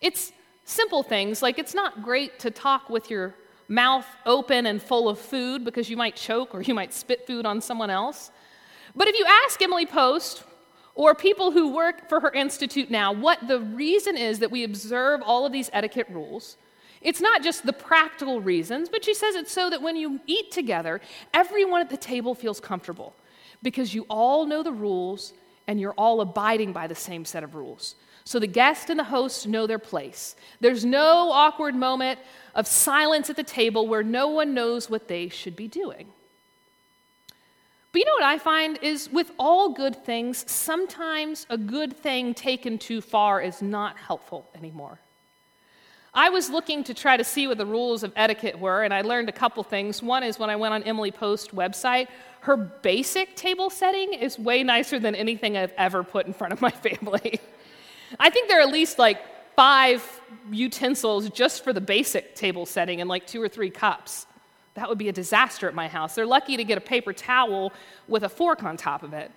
It's 0.00 0.32
Simple 0.68 1.04
things 1.04 1.42
like 1.42 1.60
it's 1.60 1.74
not 1.74 2.02
great 2.02 2.40
to 2.40 2.50
talk 2.50 2.90
with 2.90 3.08
your 3.08 3.36
mouth 3.68 4.04
open 4.26 4.66
and 4.66 4.82
full 4.82 5.08
of 5.08 5.16
food 5.16 5.64
because 5.64 5.88
you 5.88 5.96
might 5.96 6.16
choke 6.16 6.56
or 6.56 6.60
you 6.60 6.74
might 6.74 6.92
spit 6.92 7.24
food 7.24 7.46
on 7.46 7.60
someone 7.60 7.88
else. 7.88 8.32
But 8.96 9.06
if 9.06 9.16
you 9.16 9.24
ask 9.44 9.62
Emily 9.62 9.86
Post 9.86 10.42
or 10.96 11.14
people 11.14 11.52
who 11.52 11.72
work 11.72 12.08
for 12.08 12.18
her 12.18 12.32
institute 12.32 12.90
now 12.90 13.12
what 13.12 13.46
the 13.46 13.60
reason 13.60 14.16
is 14.16 14.40
that 14.40 14.50
we 14.50 14.64
observe 14.64 15.22
all 15.24 15.46
of 15.46 15.52
these 15.52 15.70
etiquette 15.72 16.08
rules, 16.10 16.56
it's 17.00 17.20
not 17.20 17.42
just 17.42 17.66
the 17.66 17.72
practical 17.72 18.40
reasons, 18.40 18.88
but 18.88 19.04
she 19.04 19.14
says 19.14 19.34
it's 19.34 19.52
so 19.52 19.70
that 19.70 19.82
when 19.82 19.96
you 19.96 20.20
eat 20.26 20.50
together, 20.50 21.00
everyone 21.34 21.80
at 21.80 21.90
the 21.90 21.96
table 21.96 22.34
feels 22.34 22.60
comfortable 22.60 23.14
because 23.62 23.94
you 23.94 24.06
all 24.08 24.46
know 24.46 24.62
the 24.62 24.72
rules 24.72 25.32
and 25.66 25.80
you're 25.80 25.92
all 25.92 26.20
abiding 26.20 26.72
by 26.72 26.86
the 26.86 26.94
same 26.94 27.24
set 27.24 27.42
of 27.42 27.54
rules. 27.54 27.96
So 28.24 28.40
the 28.40 28.46
guest 28.46 28.90
and 28.90 28.98
the 28.98 29.04
host 29.04 29.46
know 29.46 29.66
their 29.66 29.78
place. 29.78 30.34
There's 30.60 30.84
no 30.84 31.30
awkward 31.30 31.74
moment 31.74 32.18
of 32.54 32.66
silence 32.66 33.30
at 33.30 33.36
the 33.36 33.44
table 33.44 33.86
where 33.86 34.02
no 34.02 34.28
one 34.28 34.52
knows 34.52 34.90
what 34.90 35.06
they 35.06 35.28
should 35.28 35.54
be 35.54 35.68
doing. 35.68 36.08
But 37.92 38.00
you 38.00 38.04
know 38.04 38.14
what 38.14 38.24
I 38.24 38.38
find 38.38 38.78
is 38.82 39.08
with 39.10 39.30
all 39.38 39.70
good 39.70 40.04
things, 40.04 40.44
sometimes 40.50 41.46
a 41.48 41.56
good 41.56 41.96
thing 41.96 42.34
taken 42.34 42.78
too 42.78 43.00
far 43.00 43.40
is 43.40 43.62
not 43.62 43.96
helpful 43.96 44.50
anymore. 44.54 44.98
I 46.16 46.30
was 46.30 46.48
looking 46.48 46.82
to 46.84 46.94
try 46.94 47.18
to 47.18 47.24
see 47.24 47.46
what 47.46 47.58
the 47.58 47.66
rules 47.66 48.02
of 48.02 48.10
etiquette 48.16 48.58
were, 48.58 48.82
and 48.82 48.94
I 48.94 49.02
learned 49.02 49.28
a 49.28 49.32
couple 49.32 49.62
things. 49.62 50.02
One 50.02 50.22
is 50.22 50.38
when 50.38 50.48
I 50.48 50.56
went 50.56 50.72
on 50.72 50.82
Emily 50.84 51.10
Post 51.10 51.54
website, 51.54 52.08
her 52.40 52.56
basic 52.56 53.36
table 53.36 53.68
setting 53.68 54.14
is 54.14 54.38
way 54.38 54.62
nicer 54.62 54.98
than 54.98 55.14
anything 55.14 55.58
I've 55.58 55.74
ever 55.76 56.02
put 56.02 56.26
in 56.26 56.32
front 56.32 56.54
of 56.54 56.62
my 56.62 56.70
family. 56.88 57.38
I 58.18 58.30
think 58.30 58.48
there 58.48 58.58
are 58.60 58.62
at 58.62 58.72
least 58.72 58.98
like 58.98 59.20
five 59.56 60.02
utensils 60.50 61.28
just 61.28 61.62
for 61.62 61.74
the 61.74 61.82
basic 61.82 62.34
table 62.34 62.64
setting 62.64 63.02
and 63.02 63.10
like 63.10 63.26
two 63.26 63.42
or 63.42 63.48
three 63.48 63.70
cups. 63.70 64.26
That 64.72 64.88
would 64.88 64.98
be 64.98 65.10
a 65.10 65.12
disaster 65.12 65.68
at 65.68 65.74
my 65.74 65.86
house. 65.86 66.14
They're 66.14 66.24
lucky 66.24 66.56
to 66.56 66.64
get 66.64 66.78
a 66.78 66.82
paper 66.82 67.12
towel 67.12 67.74
with 68.08 68.22
a 68.22 68.28
fork 68.30 68.64
on 68.64 68.78
top 68.78 69.02
of 69.02 69.12
it. 69.12 69.30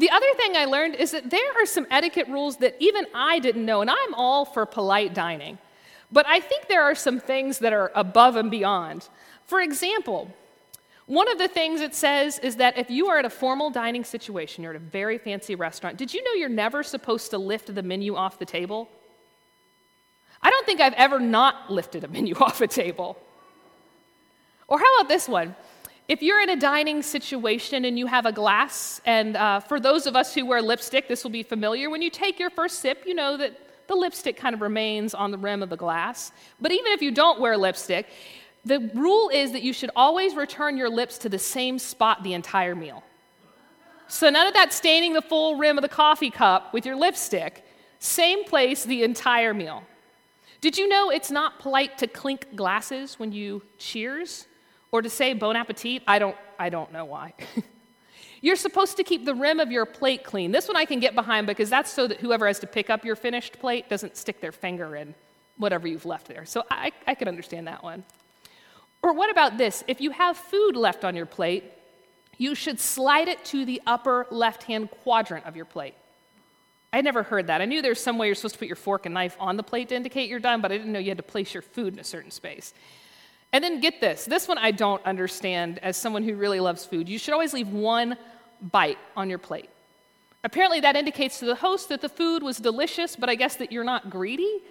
The 0.00 0.08
other 0.08 0.32
thing 0.38 0.56
I 0.56 0.64
learned 0.64 0.94
is 0.94 1.10
that 1.10 1.28
there 1.28 1.52
are 1.62 1.66
some 1.66 1.86
etiquette 1.90 2.26
rules 2.26 2.56
that 2.56 2.74
even 2.78 3.04
I 3.14 3.38
didn't 3.38 3.66
know, 3.66 3.82
and 3.82 3.90
I'm 3.90 4.14
all 4.14 4.46
for 4.46 4.64
polite 4.64 5.12
dining. 5.12 5.58
But 6.10 6.26
I 6.26 6.40
think 6.40 6.68
there 6.68 6.82
are 6.82 6.94
some 6.94 7.20
things 7.20 7.58
that 7.58 7.74
are 7.74 7.92
above 7.94 8.36
and 8.36 8.50
beyond. 8.50 9.10
For 9.44 9.60
example, 9.60 10.34
one 11.04 11.30
of 11.30 11.36
the 11.36 11.48
things 11.48 11.82
it 11.82 11.94
says 11.94 12.38
is 12.38 12.56
that 12.56 12.78
if 12.78 12.88
you 12.88 13.08
are 13.08 13.18
at 13.18 13.26
a 13.26 13.30
formal 13.30 13.68
dining 13.68 14.02
situation, 14.02 14.64
you're 14.64 14.72
at 14.72 14.80
a 14.80 14.84
very 15.00 15.18
fancy 15.18 15.54
restaurant, 15.54 15.98
did 15.98 16.14
you 16.14 16.24
know 16.24 16.32
you're 16.32 16.48
never 16.48 16.82
supposed 16.82 17.30
to 17.32 17.36
lift 17.36 17.74
the 17.74 17.82
menu 17.82 18.16
off 18.16 18.38
the 18.38 18.46
table? 18.46 18.88
I 20.42 20.48
don't 20.48 20.64
think 20.64 20.80
I've 20.80 20.94
ever 20.94 21.20
not 21.20 21.70
lifted 21.70 22.04
a 22.04 22.08
menu 22.08 22.34
off 22.40 22.62
a 22.62 22.66
table. 22.66 23.18
Or 24.66 24.78
how 24.78 24.96
about 24.96 25.10
this 25.10 25.28
one? 25.28 25.54
If 26.10 26.24
you're 26.24 26.40
in 26.40 26.50
a 26.50 26.56
dining 26.56 27.04
situation 27.04 27.84
and 27.84 27.96
you 27.96 28.06
have 28.06 28.26
a 28.26 28.32
glass, 28.32 29.00
and 29.04 29.36
uh, 29.36 29.60
for 29.60 29.78
those 29.78 30.08
of 30.08 30.16
us 30.16 30.34
who 30.34 30.44
wear 30.44 30.60
lipstick, 30.60 31.06
this 31.06 31.22
will 31.22 31.30
be 31.30 31.44
familiar. 31.44 31.88
When 31.88 32.02
you 32.02 32.10
take 32.10 32.40
your 32.40 32.50
first 32.50 32.80
sip, 32.80 33.04
you 33.06 33.14
know 33.14 33.36
that 33.36 33.56
the 33.86 33.94
lipstick 33.94 34.36
kind 34.36 34.52
of 34.52 34.60
remains 34.60 35.14
on 35.14 35.30
the 35.30 35.38
rim 35.38 35.62
of 35.62 35.70
the 35.70 35.76
glass. 35.76 36.32
But 36.60 36.72
even 36.72 36.90
if 36.90 37.00
you 37.00 37.12
don't 37.12 37.38
wear 37.38 37.56
lipstick, 37.56 38.08
the 38.64 38.90
rule 38.92 39.28
is 39.28 39.52
that 39.52 39.62
you 39.62 39.72
should 39.72 39.92
always 39.94 40.34
return 40.34 40.76
your 40.76 40.88
lips 40.88 41.16
to 41.18 41.28
the 41.28 41.38
same 41.38 41.78
spot 41.78 42.24
the 42.24 42.34
entire 42.34 42.74
meal. 42.74 43.04
So 44.08 44.30
none 44.30 44.48
of 44.48 44.54
that 44.54 44.72
staining 44.72 45.12
the 45.12 45.22
full 45.22 45.58
rim 45.58 45.78
of 45.78 45.82
the 45.82 45.88
coffee 45.88 46.30
cup 46.30 46.74
with 46.74 46.84
your 46.84 46.96
lipstick, 46.96 47.64
same 48.00 48.42
place 48.42 48.82
the 48.82 49.04
entire 49.04 49.54
meal. 49.54 49.84
Did 50.60 50.76
you 50.76 50.88
know 50.88 51.10
it's 51.10 51.30
not 51.30 51.60
polite 51.60 51.98
to 51.98 52.08
clink 52.08 52.56
glasses 52.56 53.16
when 53.20 53.30
you 53.30 53.62
cheers? 53.78 54.48
Or 54.92 55.02
to 55.02 55.10
say 55.10 55.32
bon 55.34 55.56
appetit, 55.56 56.02
I 56.06 56.18
don't, 56.18 56.36
I 56.58 56.68
don't 56.68 56.92
know 56.92 57.04
why. 57.04 57.34
You're 58.42 58.56
supposed 58.56 58.96
to 58.96 59.04
keep 59.04 59.24
the 59.24 59.34
rim 59.34 59.60
of 59.60 59.70
your 59.70 59.84
plate 59.84 60.24
clean. 60.24 60.50
This 60.50 60.66
one 60.66 60.76
I 60.76 60.86
can 60.86 60.98
get 60.98 61.14
behind 61.14 61.46
because 61.46 61.68
that's 61.68 61.92
so 61.92 62.06
that 62.06 62.20
whoever 62.20 62.46
has 62.46 62.58
to 62.60 62.66
pick 62.66 62.88
up 62.88 63.04
your 63.04 63.16
finished 63.16 63.58
plate 63.60 63.88
doesn't 63.88 64.16
stick 64.16 64.40
their 64.40 64.52
finger 64.52 64.96
in 64.96 65.14
whatever 65.58 65.86
you've 65.86 66.06
left 66.06 66.26
there. 66.26 66.46
So 66.46 66.64
I, 66.70 66.92
I 67.06 67.14
can 67.14 67.28
understand 67.28 67.66
that 67.66 67.82
one. 67.82 68.02
Or 69.02 69.12
what 69.12 69.30
about 69.30 69.58
this? 69.58 69.84
If 69.86 70.00
you 70.00 70.10
have 70.10 70.36
food 70.36 70.74
left 70.74 71.04
on 71.04 71.14
your 71.14 71.26
plate, 71.26 71.64
you 72.38 72.54
should 72.54 72.80
slide 72.80 73.28
it 73.28 73.44
to 73.46 73.66
the 73.66 73.82
upper 73.86 74.26
left 74.30 74.62
hand 74.62 74.90
quadrant 74.90 75.44
of 75.44 75.56
your 75.56 75.66
plate. 75.66 75.94
I 76.92 77.02
never 77.02 77.22
heard 77.22 77.46
that. 77.48 77.60
I 77.60 77.66
knew 77.66 77.82
there's 77.82 78.00
some 78.00 78.18
way 78.18 78.26
you're 78.26 78.34
supposed 78.34 78.54
to 78.54 78.58
put 78.58 78.68
your 78.68 78.76
fork 78.76 79.06
and 79.06 79.14
knife 79.14 79.36
on 79.38 79.56
the 79.56 79.62
plate 79.62 79.90
to 79.90 79.94
indicate 79.94 80.28
you're 80.28 80.40
done, 80.40 80.60
but 80.60 80.72
I 80.72 80.78
didn't 80.78 80.92
know 80.92 80.98
you 80.98 81.10
had 81.10 81.18
to 81.18 81.22
place 81.22 81.54
your 81.54 81.62
food 81.62 81.92
in 81.92 82.00
a 82.00 82.04
certain 82.04 82.30
space. 82.30 82.74
And 83.52 83.64
then 83.64 83.80
get 83.80 84.00
this 84.00 84.24
this 84.24 84.46
one 84.46 84.58
I 84.58 84.70
don't 84.70 85.04
understand 85.04 85.78
as 85.80 85.96
someone 85.96 86.22
who 86.22 86.34
really 86.34 86.60
loves 86.60 86.84
food. 86.84 87.08
You 87.08 87.18
should 87.18 87.34
always 87.34 87.52
leave 87.52 87.68
one 87.68 88.16
bite 88.60 88.98
on 89.16 89.28
your 89.28 89.38
plate. 89.38 89.70
Apparently, 90.42 90.80
that 90.80 90.96
indicates 90.96 91.38
to 91.40 91.44
the 91.44 91.54
host 91.54 91.88
that 91.90 92.00
the 92.00 92.08
food 92.08 92.42
was 92.42 92.56
delicious, 92.58 93.14
but 93.14 93.28
I 93.28 93.34
guess 93.34 93.56
that 93.56 93.70
you're 93.70 93.84
not 93.84 94.08
greedy. 94.08 94.62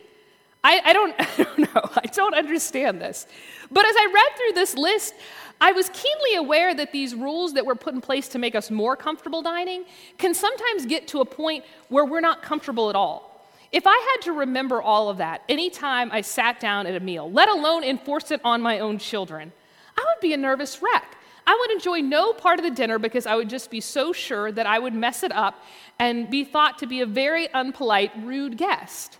I, 0.64 0.82
I, 0.84 0.94
don't, 0.94 1.16
I 1.20 1.44
don't 1.44 1.60
know. 1.60 1.90
I 1.96 2.08
don't 2.08 2.34
understand 2.34 3.00
this. 3.00 3.28
But 3.70 3.86
as 3.86 3.96
I 3.96 4.12
read 4.14 4.38
through 4.38 4.54
this 4.54 4.76
list, 4.76 5.14
I 5.62 5.72
was 5.72 5.90
keenly 5.90 6.36
aware 6.36 6.74
that 6.74 6.92
these 6.92 7.14
rules 7.14 7.54
that 7.54 7.66
were 7.66 7.76
put 7.76 7.94
in 7.94 8.02
place 8.02 8.28
to 8.30 8.40
make 8.40 8.56
us 8.56 8.72
more 8.72 8.96
comfortable 8.96 9.42
dining 9.42 9.86
can 10.18 10.34
sometimes 10.34 10.86
get 10.86 11.08
to 11.10 11.22
a 11.22 11.26
point 11.26 11.66
where 11.90 12.06
we're 12.06 12.22
not 12.22 12.42
comfortable 12.42 12.90
at 12.90 12.96
all. 12.96 13.29
If 13.72 13.86
I 13.86 13.98
had 14.12 14.24
to 14.26 14.32
remember 14.32 14.82
all 14.82 15.10
of 15.10 15.18
that 15.18 15.44
anytime 15.48 16.12
I 16.12 16.22
sat 16.22 16.60
down 16.60 16.88
at 16.88 16.96
a 16.96 17.00
meal, 17.00 17.32
let 17.32 17.50
alone 17.50 17.84
enforce 17.84 18.32
it 18.32 18.42
on 18.44 18.62
my 18.62 18.80
own 18.80 18.98
children, 18.98 19.52
I 19.98 20.02
would 20.02 20.22
be 20.22 20.34
a 20.34 20.38
nervous 20.38 20.82
wreck. 20.82 21.16
I 21.46 21.58
would 21.60 21.72
enjoy 21.72 22.02
no 22.02 22.34
part 22.34 22.60
of 22.60 22.66
the 22.66 22.72
dinner 22.72 23.00
because 23.00 23.26
I 23.26 23.36
would 23.36 23.50
just 23.50 23.72
be 23.72 23.82
so 23.82 24.14
sure 24.14 24.52
that 24.52 24.66
I 24.66 24.80
would 24.80 24.94
mess 24.94 25.24
it 25.24 25.32
up 25.32 25.64
and 25.98 26.30
be 26.30 26.44
thought 26.44 26.78
to 26.80 26.88
be 26.88 27.02
a 27.02 27.06
very 27.06 27.48
unpolite, 27.50 28.12
rude 28.24 28.58
guest. 28.58 29.18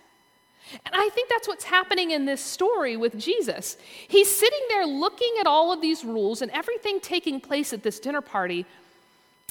And 0.86 0.94
I 0.94 1.08
think 1.08 1.28
that's 1.28 1.48
what's 1.48 1.64
happening 1.64 2.12
in 2.12 2.26
this 2.26 2.40
story 2.40 2.96
with 2.96 3.18
Jesus. 3.18 3.76
He's 4.06 4.30
sitting 4.30 4.60
there 4.68 4.86
looking 4.86 5.34
at 5.40 5.46
all 5.46 5.72
of 5.72 5.80
these 5.80 6.04
rules 6.04 6.42
and 6.42 6.50
everything 6.52 7.00
taking 7.00 7.40
place 7.40 7.72
at 7.72 7.82
this 7.82 7.98
dinner 7.98 8.20
party, 8.20 8.64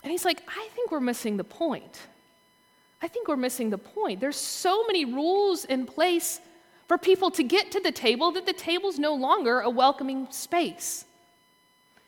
and 0.01 0.11
he's 0.11 0.23
like, 0.23 0.41
I 0.47 0.69
think 0.75 0.91
we're 0.91 1.01
missing 1.01 1.35
the 1.35 1.43
point. 1.43 1.99
I 3.01 3.07
think 3.07 3.27
we're 3.27 3.37
missing 3.37 3.69
the 3.69 3.77
point. 3.77 4.19
There's 4.19 4.35
so 4.35 4.85
many 4.85 5.05
rules 5.05 5.65
in 5.65 5.85
place 5.85 6.41
for 6.87 6.97
people 6.97 7.31
to 7.31 7.43
get 7.43 7.71
to 7.71 7.79
the 7.79 7.91
table 7.91 8.31
that 8.31 8.45
the 8.45 8.53
table's 8.53 8.99
no 8.99 9.13
longer 9.13 9.61
a 9.61 9.69
welcoming 9.69 10.27
space. 10.31 11.05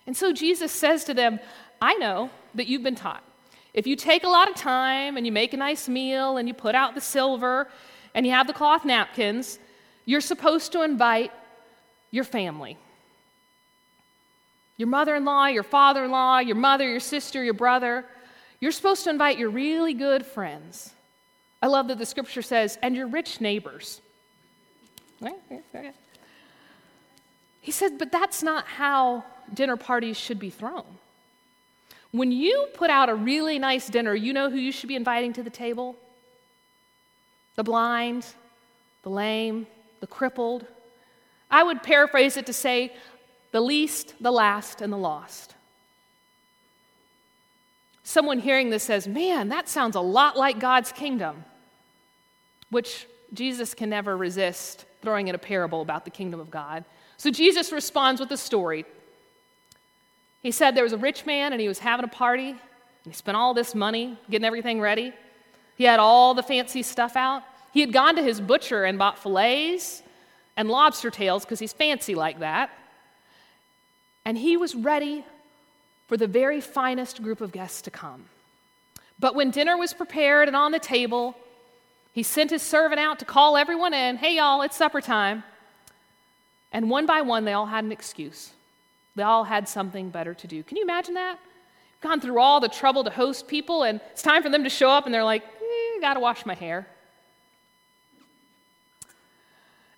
And 0.07 0.17
so 0.17 0.33
Jesus 0.33 0.71
says 0.71 1.03
to 1.05 1.13
them, 1.13 1.39
I 1.81 1.93
know 1.95 2.29
that 2.55 2.67
you've 2.67 2.83
been 2.83 2.95
taught. 2.95 3.23
If 3.73 3.87
you 3.87 3.95
take 3.95 4.23
a 4.23 4.27
lot 4.27 4.49
of 4.49 4.55
time 4.55 5.15
and 5.15 5.25
you 5.25 5.31
make 5.31 5.53
a 5.53 5.57
nice 5.57 5.87
meal 5.87 6.37
and 6.37 6.47
you 6.47 6.53
put 6.53 6.75
out 6.75 6.95
the 6.95 7.01
silver 7.01 7.69
and 8.13 8.25
you 8.25 8.33
have 8.33 8.47
the 8.47 8.53
cloth 8.53 8.83
napkins, 8.83 9.59
you're 10.05 10.19
supposed 10.19 10.73
to 10.73 10.81
invite 10.81 11.31
your 12.09 12.25
family. 12.25 12.77
Your 14.77 14.87
mother 14.87 15.15
in 15.15 15.23
law, 15.23 15.45
your 15.45 15.63
father 15.63 16.05
in 16.05 16.11
law, 16.11 16.39
your 16.39 16.55
mother, 16.55 16.89
your 16.89 16.99
sister, 16.99 17.43
your 17.43 17.53
brother. 17.53 18.03
You're 18.61 18.71
supposed 18.71 19.03
to 19.05 19.09
invite 19.09 19.39
your 19.39 19.49
really 19.49 19.95
good 19.95 20.23
friends. 20.23 20.93
I 21.63 21.67
love 21.67 21.87
that 21.89 21.97
the 21.97 22.05
scripture 22.05 22.43
says, 22.43 22.77
and 22.81 22.95
your 22.95 23.07
rich 23.07 23.41
neighbors. 23.41 24.01
He 27.59 27.71
said, 27.71 27.97
but 27.97 28.11
that's 28.11 28.41
not 28.41 28.65
how 28.65 29.25
dinner 29.53 29.77
parties 29.77 30.17
should 30.17 30.39
be 30.39 30.51
thrown. 30.51 30.85
When 32.11 32.31
you 32.31 32.67
put 32.75 32.89
out 32.89 33.09
a 33.09 33.15
really 33.15 33.57
nice 33.57 33.87
dinner, 33.87 34.13
you 34.13 34.31
know 34.31 34.49
who 34.49 34.57
you 34.57 34.71
should 34.71 34.89
be 34.89 34.95
inviting 34.95 35.33
to 35.33 35.43
the 35.43 35.49
table? 35.49 35.95
The 37.55 37.63
blind, 37.63 38.25
the 39.01 39.09
lame, 39.09 39.65
the 40.01 40.07
crippled. 40.07 40.65
I 41.49 41.63
would 41.63 41.81
paraphrase 41.81 42.37
it 42.37 42.45
to 42.45 42.53
say, 42.53 42.93
the 43.51 43.61
least, 43.61 44.13
the 44.21 44.31
last, 44.31 44.81
and 44.81 44.93
the 44.93 44.97
lost 44.97 45.55
someone 48.11 48.39
hearing 48.39 48.69
this 48.69 48.83
says, 48.83 49.07
Man, 49.07 49.49
that 49.49 49.69
sounds 49.69 49.95
a 49.95 50.01
lot 50.01 50.37
like 50.37 50.59
God's 50.59 50.91
kingdom, 50.91 51.43
which 52.69 53.07
Jesus 53.33 53.73
can 53.73 53.89
never 53.89 54.15
resist 54.15 54.85
throwing 55.01 55.27
in 55.27 55.35
a 55.35 55.39
parable 55.39 55.81
about 55.81 56.05
the 56.05 56.11
kingdom 56.11 56.39
of 56.39 56.51
God. 56.51 56.83
So 57.17 57.31
Jesus 57.31 57.71
responds 57.71 58.19
with 58.19 58.31
a 58.31 58.37
story. 58.37 58.85
He 60.43 60.51
said 60.51 60.75
there 60.75 60.83
was 60.83 60.93
a 60.93 60.97
rich 60.97 61.25
man 61.25 61.53
and 61.53 61.61
he 61.61 61.67
was 61.67 61.79
having 61.79 62.03
a 62.03 62.09
party, 62.09 62.49
and 62.49 62.59
he 63.05 63.13
spent 63.13 63.37
all 63.37 63.53
this 63.53 63.73
money 63.73 64.17
getting 64.29 64.45
everything 64.45 64.81
ready. 64.81 65.13
He 65.75 65.85
had 65.85 65.99
all 65.99 66.33
the 66.33 66.43
fancy 66.43 66.83
stuff 66.83 67.15
out. 67.15 67.43
He 67.71 67.79
had 67.79 67.93
gone 67.93 68.15
to 68.15 68.23
his 68.23 68.41
butcher 68.41 68.83
and 68.83 68.99
bought 68.99 69.17
fillets 69.17 70.03
and 70.57 70.69
lobster 70.69 71.09
tails 71.09 71.45
because 71.45 71.59
he's 71.59 71.73
fancy 71.73 72.15
like 72.15 72.39
that. 72.39 72.69
And 74.25 74.37
he 74.37 74.57
was 74.57 74.75
ready 74.75 75.25
for 76.11 76.17
the 76.17 76.27
very 76.27 76.59
finest 76.59 77.23
group 77.23 77.39
of 77.39 77.53
guests 77.53 77.81
to 77.81 77.89
come. 77.89 78.25
But 79.17 79.33
when 79.33 79.49
dinner 79.49 79.77
was 79.77 79.93
prepared 79.93 80.49
and 80.49 80.57
on 80.57 80.73
the 80.73 80.79
table, 80.79 81.37
He 82.11 82.21
sent 82.21 82.49
his 82.49 82.61
servant 82.61 82.99
out 82.99 83.19
to 83.19 83.23
call 83.23 83.55
everyone 83.55 83.93
in. 83.93 84.17
Hey, 84.17 84.35
y'all, 84.35 84.61
it's 84.61 84.75
supper 84.75 84.99
time. 84.99 85.45
And 86.73 86.89
one 86.89 87.05
by 87.05 87.21
one, 87.21 87.45
they 87.45 87.53
all 87.53 87.67
had 87.67 87.85
an 87.85 87.93
excuse. 87.93 88.51
They 89.15 89.23
all 89.23 89.45
had 89.45 89.69
something 89.69 90.09
better 90.09 90.33
to 90.33 90.47
do. 90.47 90.63
Can 90.63 90.75
you 90.75 90.83
imagine 90.83 91.13
that? 91.13 91.39
Gone 92.01 92.19
through 92.19 92.41
all 92.41 92.59
the 92.59 92.67
trouble 92.67 93.05
to 93.05 93.09
host 93.09 93.47
people, 93.47 93.83
and 93.83 94.01
it's 94.11 94.21
time 94.21 94.43
for 94.43 94.49
them 94.49 94.65
to 94.65 94.69
show 94.69 94.89
up, 94.89 95.05
and 95.05 95.15
they're 95.15 95.23
like, 95.23 95.43
eh, 95.45 96.01
gotta 96.01 96.19
wash 96.19 96.45
my 96.45 96.55
hair. 96.55 96.87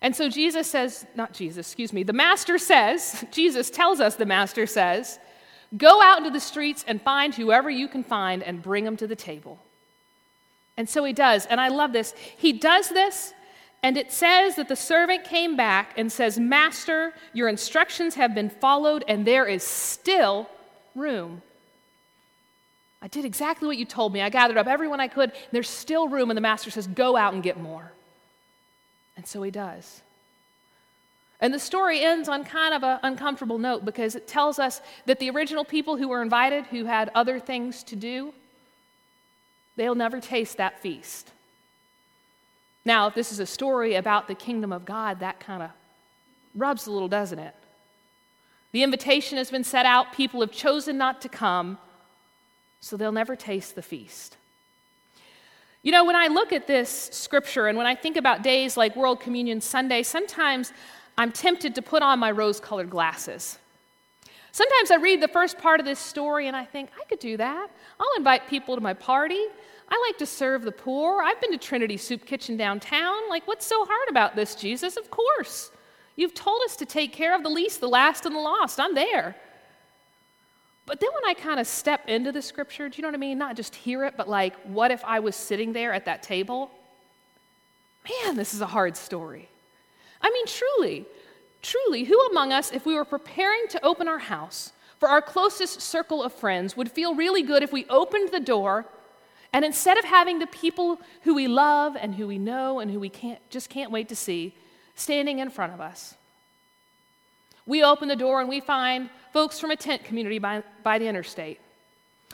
And 0.00 0.14
so 0.14 0.28
Jesus 0.28 0.70
says, 0.70 1.08
not 1.16 1.32
Jesus, 1.32 1.66
excuse 1.66 1.92
me, 1.92 2.04
the 2.04 2.12
master 2.12 2.56
says, 2.56 3.24
Jesus 3.32 3.68
tells 3.68 3.98
us 3.98 4.14
the 4.14 4.26
master 4.26 4.64
says, 4.64 5.18
go 5.76 6.02
out 6.02 6.18
into 6.18 6.30
the 6.30 6.40
streets 6.40 6.84
and 6.86 7.00
find 7.00 7.34
whoever 7.34 7.70
you 7.70 7.88
can 7.88 8.04
find 8.04 8.42
and 8.42 8.62
bring 8.62 8.84
them 8.84 8.96
to 8.98 9.06
the 9.06 9.16
table. 9.16 9.58
And 10.76 10.88
so 10.88 11.04
he 11.04 11.12
does. 11.12 11.46
And 11.46 11.60
I 11.60 11.68
love 11.68 11.92
this. 11.92 12.14
He 12.36 12.52
does 12.52 12.88
this, 12.88 13.32
and 13.82 13.96
it 13.96 14.12
says 14.12 14.56
that 14.56 14.68
the 14.68 14.76
servant 14.76 15.24
came 15.24 15.56
back 15.56 15.92
and 15.96 16.10
says, 16.10 16.38
Master, 16.38 17.12
your 17.32 17.48
instructions 17.48 18.14
have 18.14 18.34
been 18.34 18.50
followed, 18.50 19.04
and 19.06 19.26
there 19.26 19.46
is 19.46 19.62
still 19.62 20.48
room. 20.94 21.42
I 23.02 23.08
did 23.08 23.26
exactly 23.26 23.68
what 23.68 23.76
you 23.76 23.84
told 23.84 24.14
me. 24.14 24.22
I 24.22 24.30
gathered 24.30 24.56
up 24.56 24.66
everyone 24.66 24.98
I 24.98 25.08
could. 25.08 25.32
There's 25.52 25.68
still 25.68 26.08
room, 26.08 26.30
and 26.30 26.36
the 26.36 26.40
master 26.40 26.70
says, 26.70 26.86
Go 26.86 27.16
out 27.16 27.34
and 27.34 27.42
get 27.42 27.60
more. 27.60 27.92
And 29.16 29.26
so 29.26 29.42
he 29.42 29.50
does. 29.50 30.00
And 31.44 31.52
the 31.52 31.58
story 31.58 32.00
ends 32.00 32.26
on 32.26 32.42
kind 32.42 32.72
of 32.72 32.82
an 32.82 33.00
uncomfortable 33.02 33.58
note 33.58 33.84
because 33.84 34.14
it 34.14 34.26
tells 34.26 34.58
us 34.58 34.80
that 35.04 35.18
the 35.18 35.28
original 35.28 35.62
people 35.62 35.98
who 35.98 36.08
were 36.08 36.22
invited, 36.22 36.64
who 36.64 36.86
had 36.86 37.10
other 37.14 37.38
things 37.38 37.82
to 37.82 37.96
do, 37.96 38.32
they'll 39.76 39.94
never 39.94 40.22
taste 40.22 40.56
that 40.56 40.80
feast. 40.80 41.32
Now, 42.86 43.08
if 43.08 43.14
this 43.14 43.30
is 43.30 43.40
a 43.40 43.46
story 43.46 43.94
about 43.94 44.26
the 44.26 44.34
kingdom 44.34 44.72
of 44.72 44.86
God, 44.86 45.20
that 45.20 45.38
kind 45.38 45.62
of 45.62 45.70
rubs 46.54 46.86
a 46.86 46.90
little, 46.90 47.08
doesn't 47.08 47.38
it? 47.38 47.54
The 48.72 48.82
invitation 48.82 49.36
has 49.36 49.50
been 49.50 49.64
set 49.64 49.84
out, 49.84 50.14
people 50.14 50.40
have 50.40 50.50
chosen 50.50 50.96
not 50.96 51.20
to 51.20 51.28
come, 51.28 51.76
so 52.80 52.96
they'll 52.96 53.12
never 53.12 53.36
taste 53.36 53.74
the 53.74 53.82
feast. 53.82 54.38
You 55.82 55.92
know, 55.92 56.06
when 56.06 56.16
I 56.16 56.28
look 56.28 56.54
at 56.54 56.66
this 56.66 57.10
scripture 57.12 57.66
and 57.66 57.76
when 57.76 57.86
I 57.86 57.94
think 57.94 58.16
about 58.16 58.42
days 58.42 58.78
like 58.78 58.96
World 58.96 59.20
Communion 59.20 59.60
Sunday, 59.60 60.02
sometimes 60.02 60.72
I'm 61.16 61.32
tempted 61.32 61.74
to 61.76 61.82
put 61.82 62.02
on 62.02 62.18
my 62.18 62.30
rose 62.30 62.60
colored 62.60 62.90
glasses. 62.90 63.58
Sometimes 64.52 64.90
I 64.90 64.96
read 64.96 65.20
the 65.20 65.28
first 65.28 65.58
part 65.58 65.80
of 65.80 65.86
this 65.86 65.98
story 65.98 66.46
and 66.46 66.56
I 66.56 66.64
think, 66.64 66.90
I 67.00 67.04
could 67.06 67.18
do 67.18 67.36
that. 67.36 67.70
I'll 67.98 68.16
invite 68.16 68.48
people 68.48 68.76
to 68.76 68.80
my 68.80 68.94
party. 68.94 69.42
I 69.88 70.04
like 70.08 70.18
to 70.18 70.26
serve 70.26 70.62
the 70.62 70.72
poor. 70.72 71.22
I've 71.22 71.40
been 71.40 71.52
to 71.52 71.58
Trinity 71.58 71.96
Soup 71.96 72.24
Kitchen 72.24 72.56
downtown. 72.56 73.28
Like, 73.28 73.46
what's 73.46 73.66
so 73.66 73.84
hard 73.84 74.08
about 74.08 74.36
this, 74.36 74.54
Jesus? 74.54 74.96
Of 74.96 75.10
course. 75.10 75.70
You've 76.16 76.34
told 76.34 76.62
us 76.64 76.76
to 76.76 76.86
take 76.86 77.12
care 77.12 77.34
of 77.34 77.42
the 77.42 77.48
least, 77.48 77.80
the 77.80 77.88
last, 77.88 78.26
and 78.26 78.34
the 78.34 78.40
lost. 78.40 78.78
I'm 78.78 78.94
there. 78.94 79.34
But 80.86 81.00
then 81.00 81.10
when 81.12 81.24
I 81.28 81.34
kind 81.34 81.58
of 81.58 81.66
step 81.66 82.08
into 82.08 82.30
the 82.30 82.42
scripture, 82.42 82.88
do 82.88 82.96
you 82.96 83.02
know 83.02 83.08
what 83.08 83.14
I 83.14 83.18
mean? 83.18 83.38
Not 83.38 83.56
just 83.56 83.74
hear 83.74 84.04
it, 84.04 84.14
but 84.16 84.28
like, 84.28 84.54
what 84.62 84.90
if 84.90 85.04
I 85.04 85.20
was 85.20 85.34
sitting 85.34 85.72
there 85.72 85.92
at 85.92 86.04
that 86.04 86.22
table? 86.22 86.70
Man, 88.24 88.36
this 88.36 88.54
is 88.54 88.60
a 88.60 88.66
hard 88.66 88.96
story. 88.96 89.48
I 90.24 90.30
mean, 90.30 90.46
truly, 90.46 91.04
truly, 91.60 92.04
who 92.04 92.18
among 92.30 92.50
us, 92.50 92.72
if 92.72 92.86
we 92.86 92.94
were 92.94 93.04
preparing 93.04 93.68
to 93.68 93.84
open 93.84 94.08
our 94.08 94.18
house 94.18 94.72
for 94.98 95.08
our 95.08 95.20
closest 95.20 95.82
circle 95.82 96.22
of 96.22 96.32
friends, 96.32 96.76
would 96.76 96.90
feel 96.90 97.14
really 97.14 97.42
good 97.42 97.62
if 97.62 97.72
we 97.72 97.84
opened 97.90 98.30
the 98.32 98.40
door 98.40 98.86
and 99.52 99.64
instead 99.64 99.98
of 99.98 100.04
having 100.04 100.40
the 100.40 100.48
people 100.48 101.00
who 101.22 101.34
we 101.34 101.46
love 101.46 101.96
and 101.96 102.12
who 102.14 102.26
we 102.26 102.38
know 102.38 102.80
and 102.80 102.90
who 102.90 102.98
we 102.98 103.08
can't, 103.08 103.38
just 103.50 103.70
can't 103.70 103.92
wait 103.92 104.08
to 104.08 104.16
see 104.16 104.52
standing 104.96 105.38
in 105.38 105.48
front 105.48 105.72
of 105.72 105.80
us, 105.80 106.14
we 107.64 107.84
open 107.84 108.08
the 108.08 108.16
door 108.16 108.40
and 108.40 108.48
we 108.48 108.60
find 108.60 109.10
folks 109.32 109.60
from 109.60 109.70
a 109.70 109.76
tent 109.76 110.04
community 110.04 110.40
by, 110.40 110.64
by 110.82 110.98
the 110.98 111.06
interstate, 111.06 111.60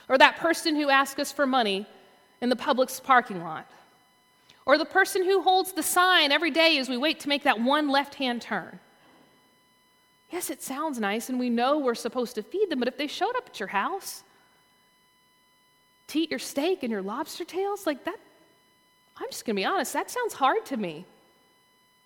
or 0.09 0.16
that 0.16 0.37
person 0.37 0.76
who 0.76 0.88
asks 0.88 1.20
us 1.20 1.31
for 1.31 1.46
money 1.46 1.87
in 2.40 2.48
the 2.48 2.57
Publix 2.57 3.03
parking 3.03 3.42
lot, 3.42 3.70
or 4.66 4.79
the 4.79 4.85
person 4.85 5.25
who 5.25 5.42
holds 5.42 5.73
the 5.73 5.83
sign 5.83 6.33
every 6.33 6.51
day 6.51 6.79
as 6.79 6.88
we 6.88 6.96
wait 6.96 7.20
to 7.20 7.29
make 7.29 7.44
that 7.44 7.61
one 7.61 7.88
left 7.88 8.14
hand 8.14 8.42
turn. 8.42 8.79
Yes, 10.31 10.51
it 10.51 10.62
sounds 10.62 11.01
nice, 11.01 11.29
and 11.29 11.40
we 11.40 11.51
know 11.51 11.79
we're 11.79 11.94
supposed 11.94 12.37
to 12.37 12.42
feed 12.42 12.70
them, 12.70 12.79
but 12.79 12.88
if 12.88 12.96
they 12.96 13.09
showed 13.09 13.35
up 13.37 13.49
at 13.49 13.59
your 13.59 13.68
house 13.68 14.23
to 16.09 16.20
eat 16.20 16.31
your 16.31 16.38
steak 16.38 16.83
and 16.83 16.90
your 16.90 17.03
lobster 17.03 17.44
tails, 17.44 17.87
like 17.87 18.05
that, 18.05 18.18
I'm 19.16 19.29
just 19.31 19.44
gonna 19.44 19.57
be 19.57 19.64
honest, 19.64 19.92
that 19.92 20.11
sounds 20.11 20.35
hard 20.35 20.64
to 20.66 20.77
me. 20.77 21.05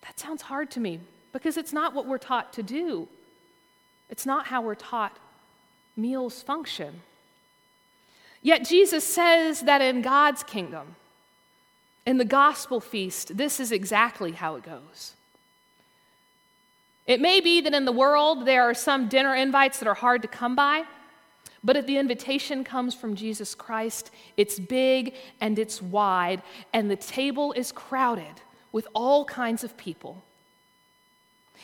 That 0.02 0.18
sounds 0.18 0.42
hard 0.42 0.70
to 0.72 0.80
me 0.80 1.00
because 1.32 1.56
it's 1.56 1.72
not 1.72 1.94
what 1.94 2.06
we're 2.06 2.18
taught 2.18 2.52
to 2.54 2.62
do. 2.62 3.08
It's 4.10 4.26
not 4.26 4.46
how 4.46 4.62
we're 4.62 4.74
taught 4.74 5.16
meals 5.96 6.42
function. 6.42 7.02
Yet 8.42 8.64
Jesus 8.64 9.04
says 9.04 9.62
that 9.62 9.80
in 9.80 10.02
God's 10.02 10.42
kingdom, 10.42 10.96
in 12.06 12.18
the 12.18 12.24
gospel 12.24 12.80
feast, 12.80 13.36
this 13.36 13.60
is 13.60 13.72
exactly 13.72 14.32
how 14.32 14.56
it 14.56 14.62
goes. 14.62 15.14
It 17.06 17.20
may 17.20 17.40
be 17.40 17.60
that 17.60 17.74
in 17.74 17.84
the 17.84 17.92
world 17.92 18.46
there 18.46 18.62
are 18.62 18.74
some 18.74 19.08
dinner 19.08 19.34
invites 19.34 19.78
that 19.78 19.88
are 19.88 19.94
hard 19.94 20.22
to 20.22 20.28
come 20.28 20.56
by, 20.56 20.84
but 21.62 21.76
if 21.76 21.86
the 21.86 21.98
invitation 21.98 22.64
comes 22.64 22.94
from 22.94 23.14
Jesus 23.14 23.54
Christ, 23.54 24.10
it's 24.36 24.58
big 24.58 25.14
and 25.40 25.58
it's 25.58 25.80
wide, 25.80 26.42
and 26.72 26.90
the 26.90 26.96
table 26.96 27.52
is 27.52 27.72
crowded 27.72 28.40
with 28.72 28.86
all 28.94 29.24
kinds 29.24 29.64
of 29.64 29.76
people. 29.76 30.22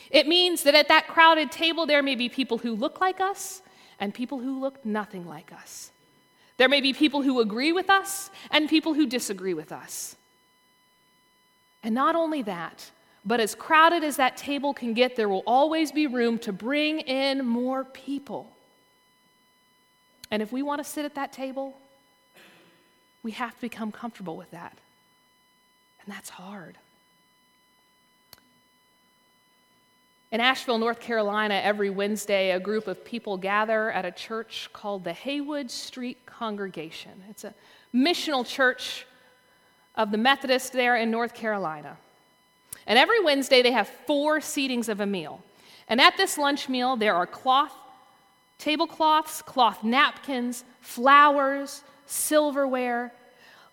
It 0.09 0.27
means 0.27 0.63
that 0.63 0.75
at 0.75 0.87
that 0.87 1.07
crowded 1.07 1.51
table, 1.51 1.85
there 1.85 2.03
may 2.03 2.15
be 2.15 2.29
people 2.29 2.57
who 2.57 2.73
look 2.73 2.99
like 2.99 3.19
us 3.21 3.61
and 3.99 4.13
people 4.13 4.39
who 4.39 4.59
look 4.59 4.83
nothing 4.83 5.27
like 5.27 5.53
us. 5.53 5.91
There 6.57 6.69
may 6.69 6.81
be 6.81 6.93
people 6.93 7.21
who 7.21 7.39
agree 7.39 7.71
with 7.71 7.89
us 7.89 8.29
and 8.49 8.69
people 8.69 8.93
who 8.93 9.05
disagree 9.05 9.53
with 9.53 9.71
us. 9.71 10.15
And 11.83 11.95
not 11.95 12.15
only 12.15 12.41
that, 12.43 12.91
but 13.25 13.39
as 13.39 13.55
crowded 13.55 14.03
as 14.03 14.17
that 14.17 14.37
table 14.37 14.73
can 14.73 14.93
get, 14.93 15.15
there 15.15 15.29
will 15.29 15.43
always 15.45 15.91
be 15.91 16.07
room 16.07 16.39
to 16.39 16.53
bring 16.53 16.99
in 17.01 17.45
more 17.45 17.83
people. 17.83 18.51
And 20.29 20.41
if 20.41 20.51
we 20.51 20.63
want 20.63 20.83
to 20.83 20.89
sit 20.89 21.05
at 21.05 21.15
that 21.15 21.33
table, 21.33 21.75
we 23.23 23.31
have 23.31 23.53
to 23.53 23.61
become 23.61 23.91
comfortable 23.91 24.37
with 24.37 24.49
that. 24.51 24.77
And 26.03 26.13
that's 26.13 26.29
hard. 26.29 26.77
In 30.31 30.39
Asheville, 30.39 30.77
North 30.77 31.01
Carolina, 31.01 31.55
every 31.61 31.89
Wednesday, 31.89 32.51
a 32.51 32.59
group 32.59 32.87
of 32.87 33.03
people 33.03 33.35
gather 33.37 33.91
at 33.91 34.05
a 34.05 34.11
church 34.11 34.69
called 34.71 35.03
the 35.03 35.11
Haywood 35.13 35.69
Street 35.69 36.25
Congregation. 36.25 37.11
It's 37.29 37.43
a 37.43 37.53
missional 37.93 38.45
church 38.47 39.05
of 39.95 40.11
the 40.11 40.17
Methodist 40.17 40.73
there 40.73 40.95
in 40.95 41.11
North 41.11 41.33
Carolina. 41.33 41.97
And 42.87 42.97
every 42.97 43.23
Wednesday, 43.23 43.61
they 43.61 43.71
have 43.71 43.87
four 44.07 44.39
seatings 44.39 44.89
of 44.89 44.99
a 44.99 45.05
meal. 45.05 45.43
And 45.87 46.01
at 46.01 46.17
this 46.17 46.37
lunch 46.37 46.69
meal, 46.69 46.95
there 46.95 47.15
are 47.15 47.27
cloth 47.27 47.73
tablecloths, 48.57 49.41
cloth 49.41 49.83
napkins, 49.83 50.63
flowers, 50.81 51.83
silverware. 52.05 53.11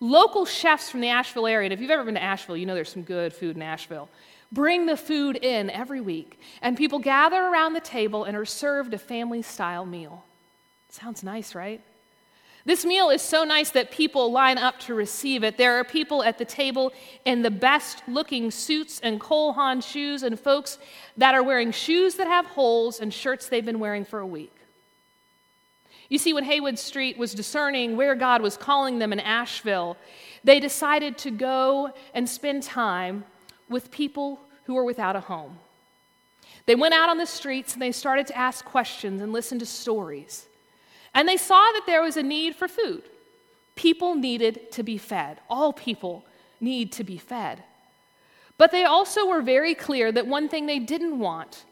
Local 0.01 0.47
chefs 0.47 0.91
from 0.91 1.01
the 1.01 1.09
Asheville 1.09 1.47
area, 1.47 1.67
and 1.67 1.73
if 1.75 1.81
you've 1.81 1.91
ever 1.91 2.05
been 2.05 2.15
to 2.15 2.23
Asheville, 2.23 2.57
you 2.57 2.65
know 2.65 2.75
there's 2.75 2.89
some 2.89 3.03
good 3.03 3.35
food 3.35 3.57
in 3.57 3.63
Asheville 3.63 4.09
bring 4.53 4.87
the 4.87 4.97
food 4.97 5.37
in 5.37 5.71
every 5.71 6.01
week, 6.01 6.41
and 6.63 6.77
people 6.77 6.99
gather 6.99 7.37
around 7.37 7.75
the 7.75 7.81
table 7.81 8.25
and 8.25 8.37
are 8.37 8.45
served 8.45 8.95
a 8.95 8.99
family 8.99 9.43
style 9.43 9.85
meal. 9.85 10.25
Sounds 10.89 11.23
nice, 11.23 11.55
right? 11.55 11.81
This 12.69 12.85
meal 12.85 13.09
is 13.09 13.23
so 13.23 13.45
nice 13.45 13.71
that 13.71 13.91
people 13.91 14.31
line 14.31 14.59
up 14.59 14.79
to 14.81 14.93
receive 14.93 15.43
it. 15.43 15.57
There 15.57 15.79
are 15.81 15.85
people 15.85 16.23
at 16.23 16.37
the 16.37 16.45
table 16.45 16.93
in 17.25 17.41
the 17.41 17.51
best 17.51 18.03
looking 18.07 18.51
suits 18.51 19.01
and 19.01 19.19
Cole 19.19 19.55
Haan 19.55 19.81
shoes, 19.81 20.23
and 20.23 20.39
folks 20.39 20.77
that 21.17 21.35
are 21.35 21.43
wearing 21.43 21.73
shoes 21.73 22.17
that 22.17 22.27
have 22.27 22.45
holes 22.45 23.01
and 23.01 23.13
shirts 23.13 23.49
they've 23.49 23.65
been 23.65 23.79
wearing 23.79 24.05
for 24.05 24.19
a 24.19 24.27
week. 24.27 24.55
You 26.11 26.19
see, 26.19 26.35
when 26.35 26.45
Haywood 26.45 26.79
Street 26.79 27.17
was 27.17 27.33
discerning 27.33 27.97
where 27.97 28.15
God 28.15 28.43
was 28.43 28.59
calling 28.59 28.99
them 28.99 29.15
in 29.15 29.21
Asheville, 29.21 29.97
they 30.45 30.61
decided 30.61 31.17
to 31.19 31.31
go 31.31 31.95
and 32.13 32.29
spend 32.29 32.65
time 32.65 33.25
with 33.71 33.91
people 33.91 34.41
who 34.65 34.75
were 34.75 34.85
without 34.85 35.17
a 35.17 35.21
home. 35.21 35.59
They 36.67 36.75
went 36.75 36.93
out 36.93 37.09
on 37.09 37.17
the 37.17 37.25
streets 37.25 37.73
and 37.73 37.81
they 37.81 37.93
started 37.93 38.27
to 38.27 38.37
ask 38.37 38.63
questions 38.63 39.23
and 39.23 39.33
listen 39.33 39.59
to 39.59 39.65
stories. 39.65 40.48
And 41.19 41.29
they 41.29 41.37
saw 41.37 41.73
that 41.73 41.83
there 41.85 42.01
was 42.01 42.17
a 42.17 42.23
need 42.23 42.55
for 42.55 42.69
food. 42.69 43.03
People 43.75 44.15
needed 44.15 44.71
to 44.71 44.85
be 44.85 44.99
fed. 44.99 45.41
All 45.51 45.73
people 45.73 46.25
need 46.61 46.93
to 46.93 47.03
be 47.03 47.19
fed. 47.19 47.65
But 48.57 48.71
they 48.71 48.85
also 48.85 49.27
were 49.27 49.43
very 49.43 49.75
clear 49.75 50.13
that 50.13 50.29
one 50.29 50.49
thing 50.49 50.67
they 50.67 50.79
didn't 50.79 51.19
want 51.19 51.65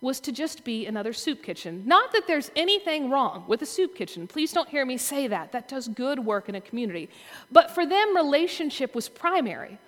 was 0.00 0.20
to 0.20 0.30
just 0.30 0.62
be 0.62 0.86
another 0.86 1.12
soup 1.12 1.42
kitchen. 1.42 1.82
Not 1.84 2.12
that 2.12 2.28
there's 2.28 2.52
anything 2.54 3.10
wrong 3.10 3.42
with 3.48 3.60
a 3.62 3.66
soup 3.66 3.96
kitchen. 3.96 4.28
Please 4.28 4.52
don't 4.52 4.68
hear 4.68 4.86
me 4.86 4.96
say 4.96 5.26
that. 5.26 5.50
That 5.50 5.66
does 5.66 5.88
good 5.88 6.20
work 6.20 6.48
in 6.48 6.54
a 6.54 6.60
community. 6.60 7.10
But 7.50 7.72
for 7.72 7.84
them, 7.84 8.14
relationship 8.14 8.94
was 8.94 9.08
primary. 9.08 9.80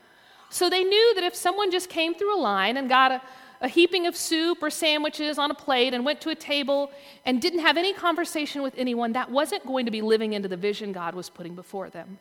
So 0.51 0.69
they 0.69 0.83
knew 0.83 1.15
that 1.15 1.23
if 1.23 1.37
someone 1.37 1.71
just 1.71 1.89
came 1.89 2.17
through 2.17 2.37
a 2.37 2.41
line 2.41 2.77
and 2.79 2.89
got 2.89 3.13
a, 3.13 3.23
a 3.65 3.69
heaping 3.69 4.07
of 4.07 4.15
soup 4.15 4.63
or 4.63 4.69
sandwiches 4.69 5.39
on 5.39 5.51
a 5.51 5.55
plate 5.55 5.95
and 5.95 6.05
went 6.05 6.21
to 6.21 6.29
a 6.29 6.35
table 6.35 6.93
and 7.25 7.41
didn't 7.41 7.61
have 7.61 7.79
any 7.79 7.95
conversation 7.95 8.63
with 8.63 8.75
anyone, 8.77 9.13
that 9.15 9.31
wasn't 9.31 9.67
going 9.67 9.87
to 9.87 9.91
be 9.91 10.03
living 10.03 10.35
into 10.35 10.49
the 10.49 10.57
vision 10.57 10.93
God 10.93 11.15
was 11.15 11.31
putting 11.31 11.55
before 11.55 11.89
them. 11.89 12.19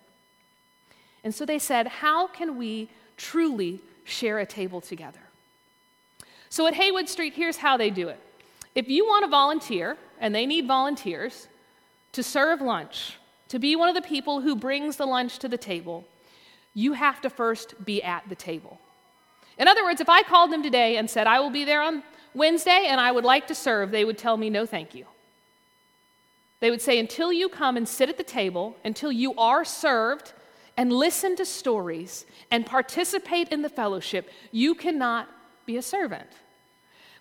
And 1.21 1.35
so 1.35 1.45
they 1.45 1.59
said, 1.59 1.85
How 1.87 2.27
can 2.27 2.57
we 2.57 2.87
truly 3.17 3.81
share 4.05 4.39
a 4.39 4.45
table 4.45 4.79
together? 4.79 5.19
So 6.49 6.65
at 6.65 6.75
Haywood 6.75 7.09
Street, 7.09 7.33
here's 7.33 7.57
how 7.57 7.75
they 7.75 7.89
do 7.89 8.07
it. 8.07 8.19
If 8.73 8.87
you 8.87 9.05
want 9.05 9.25
to 9.25 9.29
volunteer, 9.29 9.97
and 10.21 10.33
they 10.33 10.45
need 10.45 10.65
volunteers, 10.65 11.49
to 12.13 12.23
serve 12.23 12.61
lunch, 12.61 13.17
to 13.49 13.59
be 13.59 13.75
one 13.75 13.89
of 13.89 13.95
the 13.95 14.01
people 14.01 14.39
who 14.39 14.55
brings 14.55 14.95
the 14.95 15.05
lunch 15.05 15.39
to 15.39 15.49
the 15.49 15.57
table, 15.57 16.05
you 16.73 16.93
have 16.93 17.19
to 17.21 17.29
first 17.29 17.83
be 17.83 18.01
at 18.01 18.23
the 18.29 18.35
table. 18.35 18.79
In 19.57 19.67
other 19.67 19.83
words, 19.83 20.01
if 20.01 20.09
I 20.09 20.23
called 20.23 20.51
them 20.51 20.63
today 20.63 20.97
and 20.97 21.09
said, 21.09 21.27
I 21.27 21.39
will 21.39 21.51
be 21.51 21.65
there 21.65 21.81
on 21.81 22.03
Wednesday 22.33 22.85
and 22.87 22.99
I 22.99 23.11
would 23.11 23.23
like 23.23 23.47
to 23.47 23.55
serve, 23.55 23.91
they 23.91 24.05
would 24.05 24.17
tell 24.17 24.37
me, 24.37 24.49
no, 24.49 24.65
thank 24.65 24.95
you. 24.95 25.05
They 26.59 26.71
would 26.71 26.81
say, 26.81 26.97
until 26.97 27.31
you 27.31 27.49
come 27.49 27.77
and 27.77 27.87
sit 27.87 28.09
at 28.09 28.17
the 28.17 28.23
table, 28.23 28.75
until 28.85 29.11
you 29.11 29.35
are 29.35 29.65
served 29.65 30.33
and 30.77 30.91
listen 30.91 31.35
to 31.35 31.45
stories 31.45 32.25
and 32.49 32.65
participate 32.65 33.49
in 33.49 33.61
the 33.61 33.69
fellowship, 33.69 34.29
you 34.51 34.73
cannot 34.73 35.29
be 35.65 35.77
a 35.77 35.81
servant. 35.81 36.29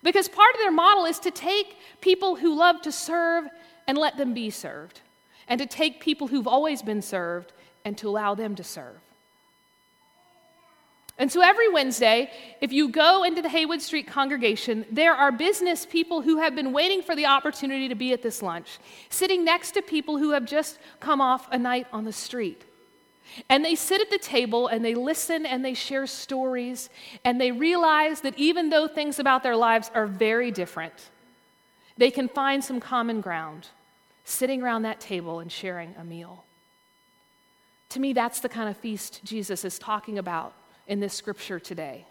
Because 0.03 0.29
part 0.29 0.55
of 0.55 0.61
their 0.61 0.73
model 0.73 1.05
is 1.05 1.19
to 1.21 1.31
take 1.31 1.77
people 2.01 2.37
who 2.37 2.57
love 2.57 2.81
to 2.83 2.93
serve 2.93 3.45
and 3.87 3.99
let 3.99 4.17
them 4.17 4.33
be 4.33 4.49
served, 4.49 5.01
and 5.49 5.61
to 5.61 5.67
take 5.67 6.01
people 6.01 6.29
who've 6.29 6.47
always 6.47 6.81
been 6.83 7.03
served 7.03 7.53
and 7.85 7.99
to 7.99 8.09
allow 8.09 8.35
them 8.35 8.55
to 8.55 8.65
serve. 8.65 8.97
And 11.23 11.31
so 11.31 11.41
every 11.41 11.69
Wednesday, 11.69 12.33
if 12.61 12.73
you 12.73 12.89
go 12.89 13.23
into 13.23 13.43
the 13.43 13.49
Haywood 13.49 13.81
Street 13.81 14.09
congregation, 14.09 14.85
there 14.91 15.15
are 15.15 15.31
business 15.31 15.87
people 15.87 16.21
who 16.21 16.39
have 16.39 16.57
been 16.57 16.73
waiting 16.73 17.01
for 17.01 17.15
the 17.15 17.27
opportunity 17.27 17.87
to 17.87 17.95
be 17.95 18.13
at 18.13 18.25
this 18.25 18.43
lunch, 18.43 18.81
sitting 19.09 19.45
next 19.45 19.71
to 19.75 19.83
people 19.83 20.19
who 20.19 20.33
have 20.33 20.45
just 20.45 20.81
come 20.99 21.21
off 21.21 21.47
a 21.53 21.59
night 21.59 21.87
on 21.93 22.05
the 22.05 22.13
street. 22.13 22.65
And 23.49 23.65
they 23.65 23.77
sit 23.77 24.01
at 24.01 24.11
the 24.11 24.19
table 24.19 24.67
and 24.67 24.85
they 24.85 24.97
listen 24.97 25.47
and 25.47 25.65
they 25.65 25.75
share 25.75 26.09
stories 26.09 26.91
and 27.25 27.41
they 27.41 27.53
realize 27.53 28.23
that 28.23 28.37
even 28.37 28.71
though 28.71 28.89
things 28.89 29.21
about 29.21 29.45
their 29.45 29.55
lives 29.55 29.93
are 29.95 30.09
very 30.09 30.51
different, 30.51 31.11
they 31.97 32.11
can 32.11 32.29
find 32.29 32.65
some 32.65 32.81
common 32.81 33.21
ground 33.21 33.69
sitting 34.25 34.61
around 34.61 34.83
that 34.83 34.99
table 34.99 35.39
and 35.39 35.53
sharing 35.53 35.95
a 35.97 36.03
meal. 36.03 36.43
To 37.91 38.01
me, 38.01 38.13
that's 38.13 38.41
the 38.41 38.49
kind 38.49 38.69
of 38.69 38.77
feast 38.77 39.21
Jesus 39.23 39.65
is 39.65 39.79
talking 39.79 40.19
about 40.19 40.55
in 40.93 41.01
this 41.01 41.15
scripture 41.15 41.59
today. 41.59 42.05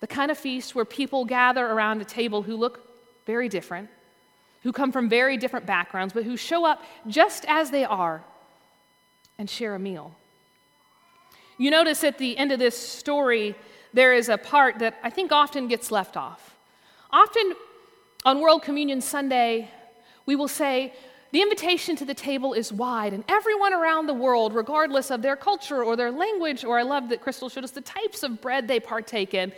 The 0.00 0.06
kind 0.06 0.30
of 0.30 0.36
feast 0.36 0.74
where 0.74 0.84
people 0.84 1.24
gather 1.24 1.64
around 1.64 2.02
a 2.02 2.04
table 2.04 2.42
who 2.42 2.56
look 2.56 2.78
very 3.24 3.48
different, 3.48 3.88
who 4.64 4.70
come 4.70 4.92
from 4.92 5.08
very 5.08 5.38
different 5.38 5.64
backgrounds, 5.64 6.12
but 6.12 6.24
who 6.24 6.36
show 6.36 6.66
up 6.66 6.82
just 7.06 7.46
as 7.48 7.70
they 7.70 7.86
are 7.86 8.22
and 9.38 9.48
share 9.48 9.74
a 9.74 9.78
meal. 9.78 10.14
You 11.56 11.70
notice 11.70 12.04
at 12.04 12.18
the 12.18 12.36
end 12.36 12.52
of 12.52 12.58
this 12.58 12.76
story, 12.76 13.54
there 13.94 14.12
is 14.12 14.28
a 14.28 14.36
part 14.36 14.80
that 14.80 14.98
I 15.02 15.08
think 15.08 15.32
often 15.32 15.66
gets 15.66 15.90
left 15.90 16.18
off. 16.18 16.54
Often 17.10 17.54
on 18.26 18.40
World 18.40 18.62
Communion 18.62 19.00
Sunday, 19.00 19.70
we 20.26 20.36
will 20.36 20.48
say, 20.48 20.92
the 21.34 21.42
invitation 21.42 21.96
to 21.96 22.04
the 22.04 22.14
table 22.14 22.52
is 22.52 22.72
wide, 22.72 23.12
and 23.12 23.24
everyone 23.26 23.74
around 23.74 24.06
the 24.06 24.14
world, 24.14 24.54
regardless 24.54 25.10
of 25.10 25.20
their 25.20 25.34
culture 25.34 25.82
or 25.82 25.96
their 25.96 26.12
language, 26.12 26.64
or 26.64 26.78
I 26.78 26.82
love 26.82 27.08
that 27.08 27.22
Crystal 27.22 27.48
showed 27.48 27.64
us 27.64 27.72
the 27.72 27.80
types 27.80 28.22
of 28.22 28.40
bread 28.40 28.68
they 28.68 28.78
partake 28.78 29.34
in, 29.34 29.50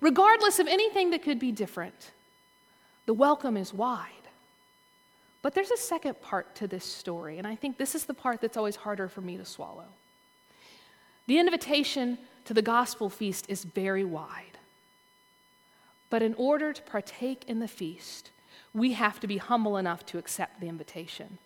regardless 0.00 0.60
of 0.60 0.68
anything 0.68 1.10
that 1.10 1.24
could 1.24 1.40
be 1.40 1.50
different, 1.50 2.12
the 3.06 3.12
welcome 3.12 3.56
is 3.56 3.74
wide. 3.74 4.12
But 5.42 5.52
there's 5.52 5.72
a 5.72 5.76
second 5.76 6.20
part 6.20 6.54
to 6.56 6.68
this 6.68 6.84
story, 6.84 7.38
and 7.38 7.46
I 7.46 7.56
think 7.56 7.76
this 7.76 7.96
is 7.96 8.04
the 8.04 8.14
part 8.14 8.40
that's 8.40 8.56
always 8.56 8.76
harder 8.76 9.08
for 9.08 9.20
me 9.20 9.36
to 9.36 9.44
swallow. 9.44 9.86
The 11.26 11.40
invitation 11.40 12.18
to 12.44 12.54
the 12.54 12.62
gospel 12.62 13.10
feast 13.10 13.46
is 13.48 13.64
very 13.64 14.04
wide. 14.04 14.58
But 16.08 16.22
in 16.22 16.34
order 16.34 16.72
to 16.72 16.82
partake 16.82 17.42
in 17.48 17.58
the 17.58 17.66
feast, 17.66 18.30
we 18.76 18.92
have 18.92 19.18
to 19.20 19.26
be 19.26 19.38
humble 19.38 19.78
enough 19.78 20.04
to 20.04 20.18
accept 20.18 20.60
the 20.60 20.68
invitation. 20.68 21.38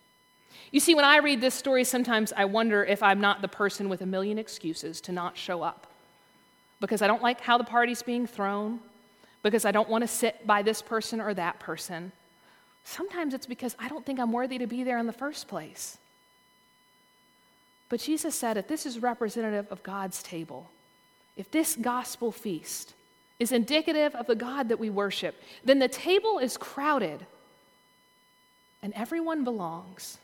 You 0.73 0.81
see, 0.81 0.97
when 0.97 1.05
I 1.05 1.19
read 1.19 1.41
this 1.41 1.55
story, 1.55 1.85
sometimes 1.85 2.33
I 2.37 2.45
wonder 2.45 2.85
if 2.85 3.05
I'm 3.05 3.21
not 3.21 3.41
the 3.41 3.49
person 3.49 3.89
with 3.89 4.03
a 4.03 4.07
million 4.07 4.37
excuses 4.37 5.01
to 5.03 5.13
not 5.13 5.39
show 5.39 5.63
up. 5.63 5.87
Because 6.81 7.03
I 7.03 7.07
don't 7.07 7.23
like 7.23 7.41
how 7.41 7.57
the 7.57 7.65
party's 7.65 8.03
being 8.03 8.27
thrown, 8.27 8.81
because 9.45 9.65
I 9.65 9.71
don't 9.71 9.89
want 9.89 10.03
to 10.03 10.09
sit 10.09 10.45
by 10.45 10.63
this 10.63 10.83
person 10.83 11.21
or 11.21 11.33
that 11.35 11.61
person. 11.61 12.11
Sometimes 12.83 13.33
it's 13.33 13.47
because 13.47 13.77
I 13.79 13.89
don't 13.89 14.05
think 14.05 14.19
I'm 14.19 14.33
worthy 14.33 14.59
to 14.59 14.67
be 14.67 14.83
there 14.83 14.99
in 14.99 15.07
the 15.07 15.13
first 15.13 15.47
place. 15.47 15.99
But 17.89 18.01
Jesus 18.01 18.35
said 18.35 18.57
if 18.57 18.67
this 18.67 18.87
is 18.87 18.99
representative 18.99 19.71
of 19.71 19.85
God's 19.85 20.23
table, 20.23 20.69
if 21.37 21.49
this 21.51 21.77
gospel 21.77 22.33
feast 22.33 22.95
is 23.41 23.51
indicative 23.51 24.15
of 24.15 24.27
the 24.27 24.37
God 24.37 24.69
that 24.69 24.79
we 24.79 24.91
worship, 24.91 25.35
then 25.65 25.81
the 25.81 25.89
table 25.89 26.39
is 26.39 26.57
crowded 26.57 27.27
and 28.83 28.93
everyone 28.95 29.43
belongs. 29.45 30.19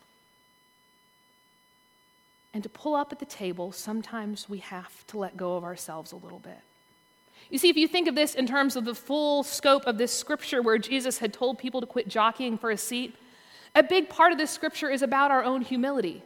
And 2.54 2.62
to 2.62 2.68
pull 2.68 2.94
up 2.94 3.12
at 3.12 3.18
the 3.18 3.26
table, 3.26 3.72
sometimes 3.72 4.48
we 4.48 4.58
have 4.58 5.06
to 5.08 5.18
let 5.18 5.36
go 5.36 5.56
of 5.56 5.64
ourselves 5.64 6.12
a 6.12 6.16
little 6.16 6.38
bit. 6.38 6.58
You 7.50 7.58
see, 7.58 7.68
if 7.68 7.76
you 7.76 7.86
think 7.86 8.08
of 8.08 8.14
this 8.14 8.34
in 8.34 8.46
terms 8.46 8.76
of 8.76 8.84
the 8.84 8.94
full 8.94 9.42
scope 9.42 9.86
of 9.86 9.98
this 9.98 10.12
scripture 10.12 10.62
where 10.62 10.78
Jesus 10.78 11.18
had 11.18 11.32
told 11.32 11.58
people 11.58 11.80
to 11.80 11.86
quit 11.86 12.08
jockeying 12.08 12.58
for 12.58 12.70
a 12.70 12.76
seat, 12.76 13.14
a 13.74 13.82
big 13.82 14.08
part 14.08 14.32
of 14.32 14.38
this 14.38 14.50
scripture 14.50 14.90
is 14.90 15.02
about 15.02 15.30
our 15.30 15.44
own 15.44 15.62
humility. 15.62 16.22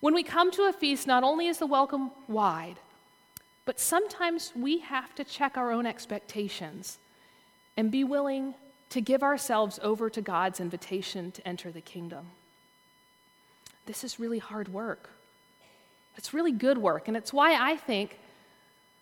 When 0.00 0.14
we 0.14 0.22
come 0.22 0.50
to 0.52 0.68
a 0.68 0.72
feast, 0.72 1.06
not 1.06 1.24
only 1.24 1.48
is 1.48 1.58
the 1.58 1.66
welcome 1.66 2.12
wide, 2.28 2.76
but 3.68 3.78
sometimes 3.78 4.50
we 4.56 4.78
have 4.78 5.14
to 5.14 5.22
check 5.22 5.58
our 5.58 5.70
own 5.70 5.84
expectations 5.84 6.96
and 7.76 7.90
be 7.90 8.02
willing 8.02 8.54
to 8.88 9.02
give 9.02 9.22
ourselves 9.22 9.78
over 9.82 10.08
to 10.08 10.22
God's 10.22 10.58
invitation 10.58 11.30
to 11.32 11.46
enter 11.46 11.70
the 11.70 11.82
kingdom. 11.82 12.28
This 13.84 14.04
is 14.04 14.18
really 14.18 14.38
hard 14.38 14.72
work. 14.72 15.10
It's 16.16 16.32
really 16.32 16.50
good 16.50 16.78
work. 16.78 17.08
And 17.08 17.14
it's 17.14 17.30
why 17.30 17.62
I 17.62 17.76
think 17.76 18.18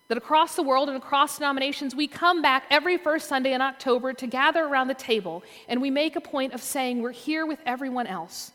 that 0.08 0.18
across 0.18 0.56
the 0.56 0.64
world 0.64 0.88
and 0.88 0.98
across 0.98 1.38
denominations, 1.38 1.94
we 1.94 2.08
come 2.08 2.42
back 2.42 2.64
every 2.68 2.98
first 2.98 3.28
Sunday 3.28 3.52
in 3.52 3.60
October 3.60 4.14
to 4.14 4.26
gather 4.26 4.64
around 4.64 4.88
the 4.88 4.94
table 4.94 5.44
and 5.68 5.80
we 5.80 5.90
make 5.90 6.16
a 6.16 6.20
point 6.20 6.54
of 6.54 6.60
saying 6.60 7.00
we're 7.00 7.12
here 7.12 7.46
with 7.46 7.60
everyone 7.66 8.08
else. 8.08 8.50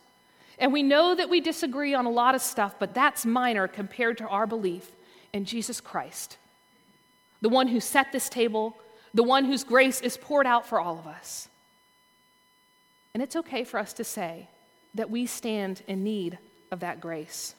And 0.59 0.73
we 0.73 0.83
know 0.83 1.15
that 1.15 1.29
we 1.29 1.39
disagree 1.39 1.93
on 1.93 2.05
a 2.05 2.11
lot 2.11 2.35
of 2.35 2.41
stuff, 2.41 2.75
but 2.79 2.93
that's 2.93 3.25
minor 3.25 3.69
compared 3.69 4.17
to 4.17 4.27
our 4.27 4.45
belief 4.45 4.91
in 5.33 5.45
Jesus 5.45 5.81
Christ, 5.81 6.37
the 7.41 7.49
one 7.49 7.67
who 7.67 7.79
set 7.79 8.11
this 8.11 8.29
table, 8.29 8.75
the 9.13 9.23
one 9.23 9.45
whose 9.45 9.63
grace 9.63 10.01
is 10.01 10.17
poured 10.17 10.45
out 10.45 10.67
for 10.67 10.79
all 10.79 10.97
of 10.99 11.07
us. 11.07 11.47
And 13.13 13.21
it's 13.21 13.35
okay 13.35 13.63
for 13.63 13.79
us 13.79 13.93
to 13.93 14.03
say 14.03 14.47
that 14.95 15.09
we 15.09 15.25
stand 15.25 15.81
in 15.87 16.03
need 16.03 16.37
of 16.71 16.79
that 16.81 17.01
grace. 17.01 17.55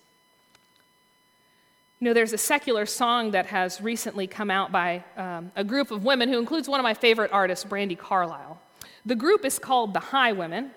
You 2.00 2.06
know, 2.06 2.14
there's 2.14 2.32
a 2.32 2.38
secular 2.38 2.84
song 2.84 3.30
that 3.30 3.46
has 3.46 3.80
recently 3.80 4.26
come 4.26 4.50
out 4.50 4.72
by 4.72 5.04
um, 5.16 5.52
a 5.54 5.62
group 5.62 5.90
of 5.90 6.04
women 6.04 6.28
who 6.28 6.38
includes 6.38 6.68
one 6.68 6.80
of 6.80 6.84
my 6.84 6.94
favorite 6.94 7.30
artists, 7.32 7.64
Brandi 7.64 7.96
Carlile. 7.96 8.60
The 9.06 9.14
group 9.14 9.44
is 9.44 9.58
called 9.58 9.94
the 9.94 10.00
Highwomen, 10.00 10.70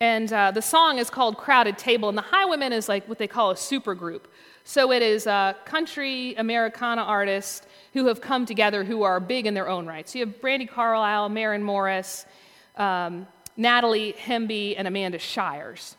and 0.00 0.30
uh, 0.30 0.50
the 0.50 0.60
song 0.60 0.98
is 0.98 1.08
called 1.08 1.38
Crowded 1.38 1.78
Table. 1.78 2.10
And 2.10 2.18
the 2.18 2.22
Highwomen 2.22 2.72
is 2.72 2.88
like 2.88 3.08
what 3.08 3.18
they 3.18 3.26
call 3.26 3.50
a 3.50 3.56
super 3.56 3.94
group. 3.94 4.30
So 4.68 4.90
it 4.90 5.00
is 5.00 5.28
uh, 5.28 5.52
country 5.64 6.34
Americana 6.34 7.02
artists 7.02 7.64
who 7.92 8.08
have 8.08 8.20
come 8.20 8.44
together 8.44 8.82
who 8.82 9.04
are 9.04 9.20
big 9.20 9.46
in 9.46 9.54
their 9.54 9.68
own 9.68 9.86
right. 9.86 10.08
So 10.08 10.18
you 10.18 10.26
have 10.26 10.40
Brandi 10.40 10.68
Carlile, 10.68 11.28
Maren 11.28 11.62
Morris, 11.62 12.26
um, 12.76 13.28
Natalie 13.56 14.16
Hemby, 14.18 14.74
and 14.76 14.88
Amanda 14.88 15.20
Shires. 15.20 15.96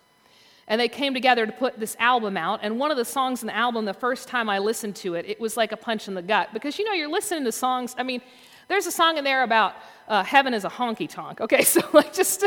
And 0.67 0.81
they 0.81 0.89
came 0.89 1.13
together 1.13 1.45
to 1.45 1.51
put 1.53 1.79
this 1.79 1.95
album 1.97 2.35
out. 2.35 2.59
And 2.61 2.77
one 2.77 2.91
of 2.91 2.97
the 2.97 3.05
songs 3.05 3.41
in 3.41 3.47
the 3.47 3.55
album, 3.55 3.85
the 3.85 3.93
first 3.93 4.27
time 4.27 4.49
I 4.49 4.59
listened 4.59 4.97
to 4.97 5.13
it, 5.13 5.25
it 5.25 5.39
was 5.39 5.55
like 5.55 5.71
a 5.71 5.77
punch 5.77 6.09
in 6.09 6.13
the 6.13 6.21
gut. 6.21 6.49
Because 6.51 6.77
you 6.77 6.83
know, 6.83 6.91
you're 6.91 7.09
listening 7.09 7.45
to 7.45 7.53
songs, 7.53 7.95
I 7.97 8.03
mean, 8.03 8.21
there's 8.67 8.85
a 8.85 8.91
song 8.91 9.17
in 9.17 9.23
there 9.23 9.43
about 9.43 9.75
uh, 10.09 10.25
heaven 10.25 10.53
is 10.53 10.65
a 10.65 10.69
honky 10.69 11.07
tonk. 11.07 11.39
Okay, 11.39 11.61
so 11.63 11.79
like 11.93 12.13
just 12.13 12.43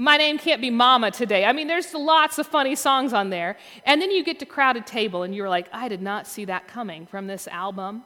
my 0.00 0.16
name 0.16 0.38
can't 0.38 0.62
be 0.62 0.70
Mama 0.70 1.10
today. 1.10 1.44
I 1.44 1.52
mean, 1.52 1.66
there's 1.66 1.92
lots 1.92 2.38
of 2.38 2.46
funny 2.46 2.74
songs 2.74 3.12
on 3.12 3.28
there. 3.28 3.58
And 3.84 4.00
then 4.00 4.10
you 4.10 4.24
get 4.24 4.38
to 4.38 4.46
Crowded 4.46 4.86
Table, 4.86 5.24
and 5.24 5.34
you're 5.34 5.48
like, 5.50 5.68
I 5.74 5.88
did 5.88 6.00
not 6.00 6.26
see 6.26 6.46
that 6.46 6.66
coming 6.66 7.04
from 7.04 7.26
this 7.26 7.46
album 7.46 8.04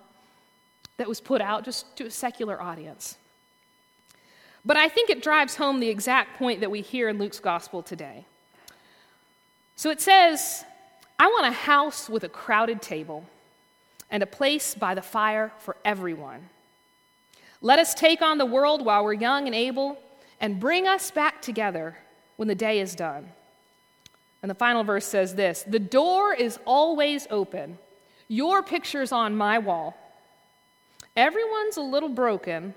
that 0.96 1.06
was 1.06 1.20
put 1.20 1.40
out 1.40 1.64
just 1.64 1.94
to 1.98 2.06
a 2.06 2.10
secular 2.10 2.60
audience. 2.60 3.16
But 4.64 4.76
I 4.76 4.88
think 4.88 5.08
it 5.08 5.22
drives 5.22 5.54
home 5.54 5.78
the 5.78 5.88
exact 5.88 6.36
point 6.36 6.60
that 6.62 6.70
we 6.70 6.80
hear 6.80 7.08
in 7.08 7.16
Luke's 7.16 7.38
gospel 7.38 7.80
today. 7.80 8.24
So 9.76 9.88
it 9.90 10.00
says, 10.00 10.64
I 11.16 11.28
want 11.28 11.46
a 11.46 11.52
house 11.52 12.08
with 12.08 12.24
a 12.24 12.28
crowded 12.28 12.82
table, 12.82 13.24
and 14.10 14.20
a 14.20 14.26
place 14.26 14.74
by 14.74 14.96
the 14.96 15.02
fire 15.02 15.52
for 15.60 15.76
everyone. 15.84 16.48
Let 17.62 17.78
us 17.78 17.94
take 17.94 18.20
on 18.20 18.38
the 18.38 18.46
world 18.46 18.84
while 18.84 19.04
we're 19.04 19.12
young 19.12 19.46
and 19.46 19.54
able, 19.54 19.96
and 20.40 20.60
bring 20.60 20.86
us 20.86 21.10
back 21.10 21.42
together 21.42 21.96
when 22.36 22.48
the 22.48 22.54
day 22.54 22.80
is 22.80 22.94
done. 22.94 23.28
And 24.42 24.50
the 24.50 24.54
final 24.54 24.84
verse 24.84 25.06
says 25.06 25.34
this 25.34 25.62
The 25.62 25.78
door 25.78 26.34
is 26.34 26.58
always 26.64 27.26
open. 27.30 27.78
Your 28.28 28.62
picture's 28.62 29.12
on 29.12 29.36
my 29.36 29.58
wall. 29.58 29.96
Everyone's 31.16 31.76
a 31.76 31.82
little 31.82 32.08
broken, 32.08 32.74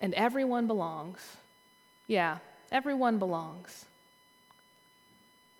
and 0.00 0.14
everyone 0.14 0.66
belongs. 0.66 1.36
Yeah, 2.06 2.38
everyone 2.70 3.18
belongs. 3.18 3.84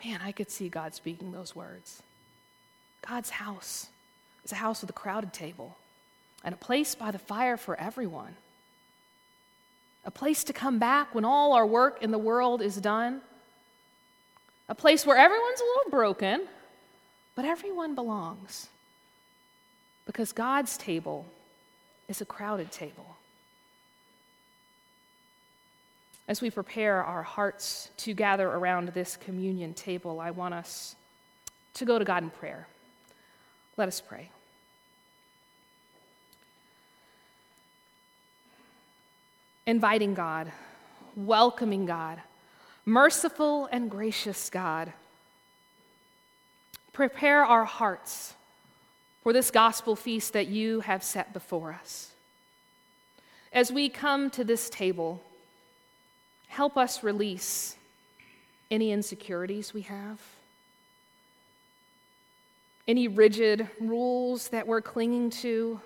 Man, 0.05 0.20
I 0.22 0.33
could 0.33 0.50
see 0.50 0.68
God 0.68 0.94
speaking 0.94 1.33
those 1.33 1.55
words. 1.55 2.02
God's 3.07 3.31
house 3.31 3.88
is 4.44 4.52
a 4.52 4.57
house 4.57 4.81
with 4.81 4.90
a 4.90 4.94
crowded 4.94 5.33
table 5.33 5.76
and 6.44 6.55
a 6.55 6.59
place 6.59 6.94
by 6.94 7.11
the 7.11 7.18
fire 7.18 7.57
for 7.57 7.78
everyone. 7.78 8.37
A 10.05 10.11
place 10.11 10.45
to 10.45 10.53
come 10.53 10.79
back 10.79 11.15
when 11.15 11.25
all 11.25 11.53
our 11.53 11.67
work 11.67 12.03
in 12.03 12.11
the 12.11 12.19
world 12.19 12.61
is 12.61 12.77
done. 12.77 13.21
A 14.69 14.75
place 14.75 15.07
where 15.07 15.17
everyone's 15.17 15.61
a 15.61 15.65
little 15.65 15.91
broken, 15.91 16.43
but 17.35 17.45
everyone 17.45 17.95
belongs. 17.95 18.69
Because 20.07 20.33
God's 20.33 20.77
table 20.77 21.27
is 22.09 22.21
a 22.21 22.25
crowded 22.25 22.73
table. 22.73 23.17
As 26.27 26.41
we 26.41 26.51
prepare 26.51 27.03
our 27.05 27.23
hearts 27.23 27.91
to 27.99 28.15
gather 28.15 28.49
around 28.49 28.88
this 28.88 29.17
communion 29.17 29.75
table, 29.75 30.21
I 30.21 30.31
want 30.31 30.55
us 30.55 30.97
to 31.75 31.85
go 31.85 31.99
to 31.99 32.05
God 32.05 32.23
in 32.23 32.31
prayer. 32.31 32.67
Let 33.77 33.88
us 33.88 34.01
pray. 34.01 34.31
Inviting 39.66 40.14
God, 40.14 40.51
welcoming 41.14 41.87
God, 41.87 42.20
merciful 42.85 43.68
and 43.70 43.88
gracious 43.88 44.51
God. 44.51 44.92
Prepare 46.92 47.44
our 47.44 47.64
hearts 47.64 48.35
for 49.22 49.33
this 49.33 49.53
gospel 49.53 49.94
feast 49.94 50.33
that 50.33 50.48
you 50.48 50.81
have 50.81 51.05
set 51.05 51.33
before 51.33 51.72
us. 51.72 52.11
As 53.53 53.70
we 53.70 53.88
come 53.88 54.31
to 54.31 54.42
this 54.42 54.68
table, 54.68 55.22
help 56.48 56.77
us 56.77 57.05
release 57.05 57.77
any 58.68 58.90
insecurities 58.90 59.72
we 59.72 59.83
have, 59.83 60.18
any 62.88 63.07
rigid 63.07 63.68
rules 63.79 64.48
that 64.48 64.66
we're 64.66 64.81
clinging 64.81 65.31
to, 65.31 65.81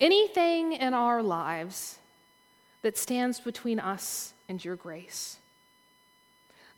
anything 0.00 0.72
in 0.72 0.94
our 0.94 1.22
lives 1.22 1.98
that 2.86 2.96
stands 2.96 3.40
between 3.40 3.80
us 3.80 4.32
and 4.48 4.64
your 4.64 4.76
grace. 4.76 5.38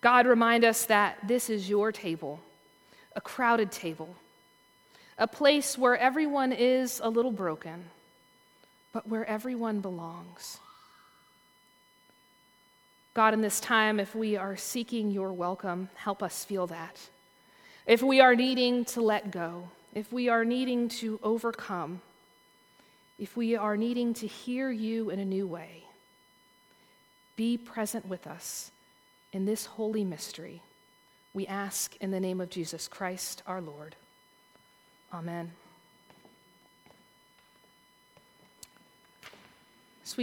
God, 0.00 0.26
remind 0.26 0.64
us 0.64 0.86
that 0.86 1.18
this 1.28 1.50
is 1.50 1.68
your 1.68 1.92
table, 1.92 2.40
a 3.14 3.20
crowded 3.20 3.70
table, 3.70 4.16
a 5.18 5.26
place 5.26 5.76
where 5.76 5.98
everyone 5.98 6.50
is 6.50 6.98
a 7.04 7.10
little 7.10 7.30
broken, 7.30 7.84
but 8.90 9.06
where 9.06 9.26
everyone 9.26 9.80
belongs. 9.80 10.56
God, 13.12 13.34
in 13.34 13.42
this 13.42 13.60
time, 13.60 14.00
if 14.00 14.14
we 14.14 14.34
are 14.34 14.56
seeking 14.56 15.10
your 15.10 15.30
welcome, 15.30 15.90
help 15.94 16.22
us 16.22 16.42
feel 16.42 16.68
that. 16.68 16.98
If 17.86 18.02
we 18.02 18.22
are 18.22 18.34
needing 18.34 18.86
to 18.86 19.02
let 19.02 19.30
go, 19.30 19.68
if 19.94 20.10
we 20.10 20.30
are 20.30 20.46
needing 20.46 20.88
to 21.00 21.20
overcome, 21.22 22.00
if 23.18 23.36
we 23.36 23.56
are 23.56 23.76
needing 23.76 24.14
to 24.14 24.26
hear 24.26 24.70
you 24.70 25.10
in 25.10 25.18
a 25.18 25.24
new 25.26 25.46
way, 25.46 25.82
be 27.38 27.56
present 27.56 28.04
with 28.04 28.26
us 28.26 28.72
in 29.32 29.44
this 29.44 29.64
holy 29.64 30.04
mystery. 30.04 30.60
We 31.32 31.46
ask 31.46 31.94
in 32.00 32.10
the 32.10 32.18
name 32.18 32.40
of 32.40 32.50
Jesus 32.50 32.88
Christ 32.88 33.44
our 33.46 33.60
Lord. 33.60 33.94
Amen. 35.14 35.52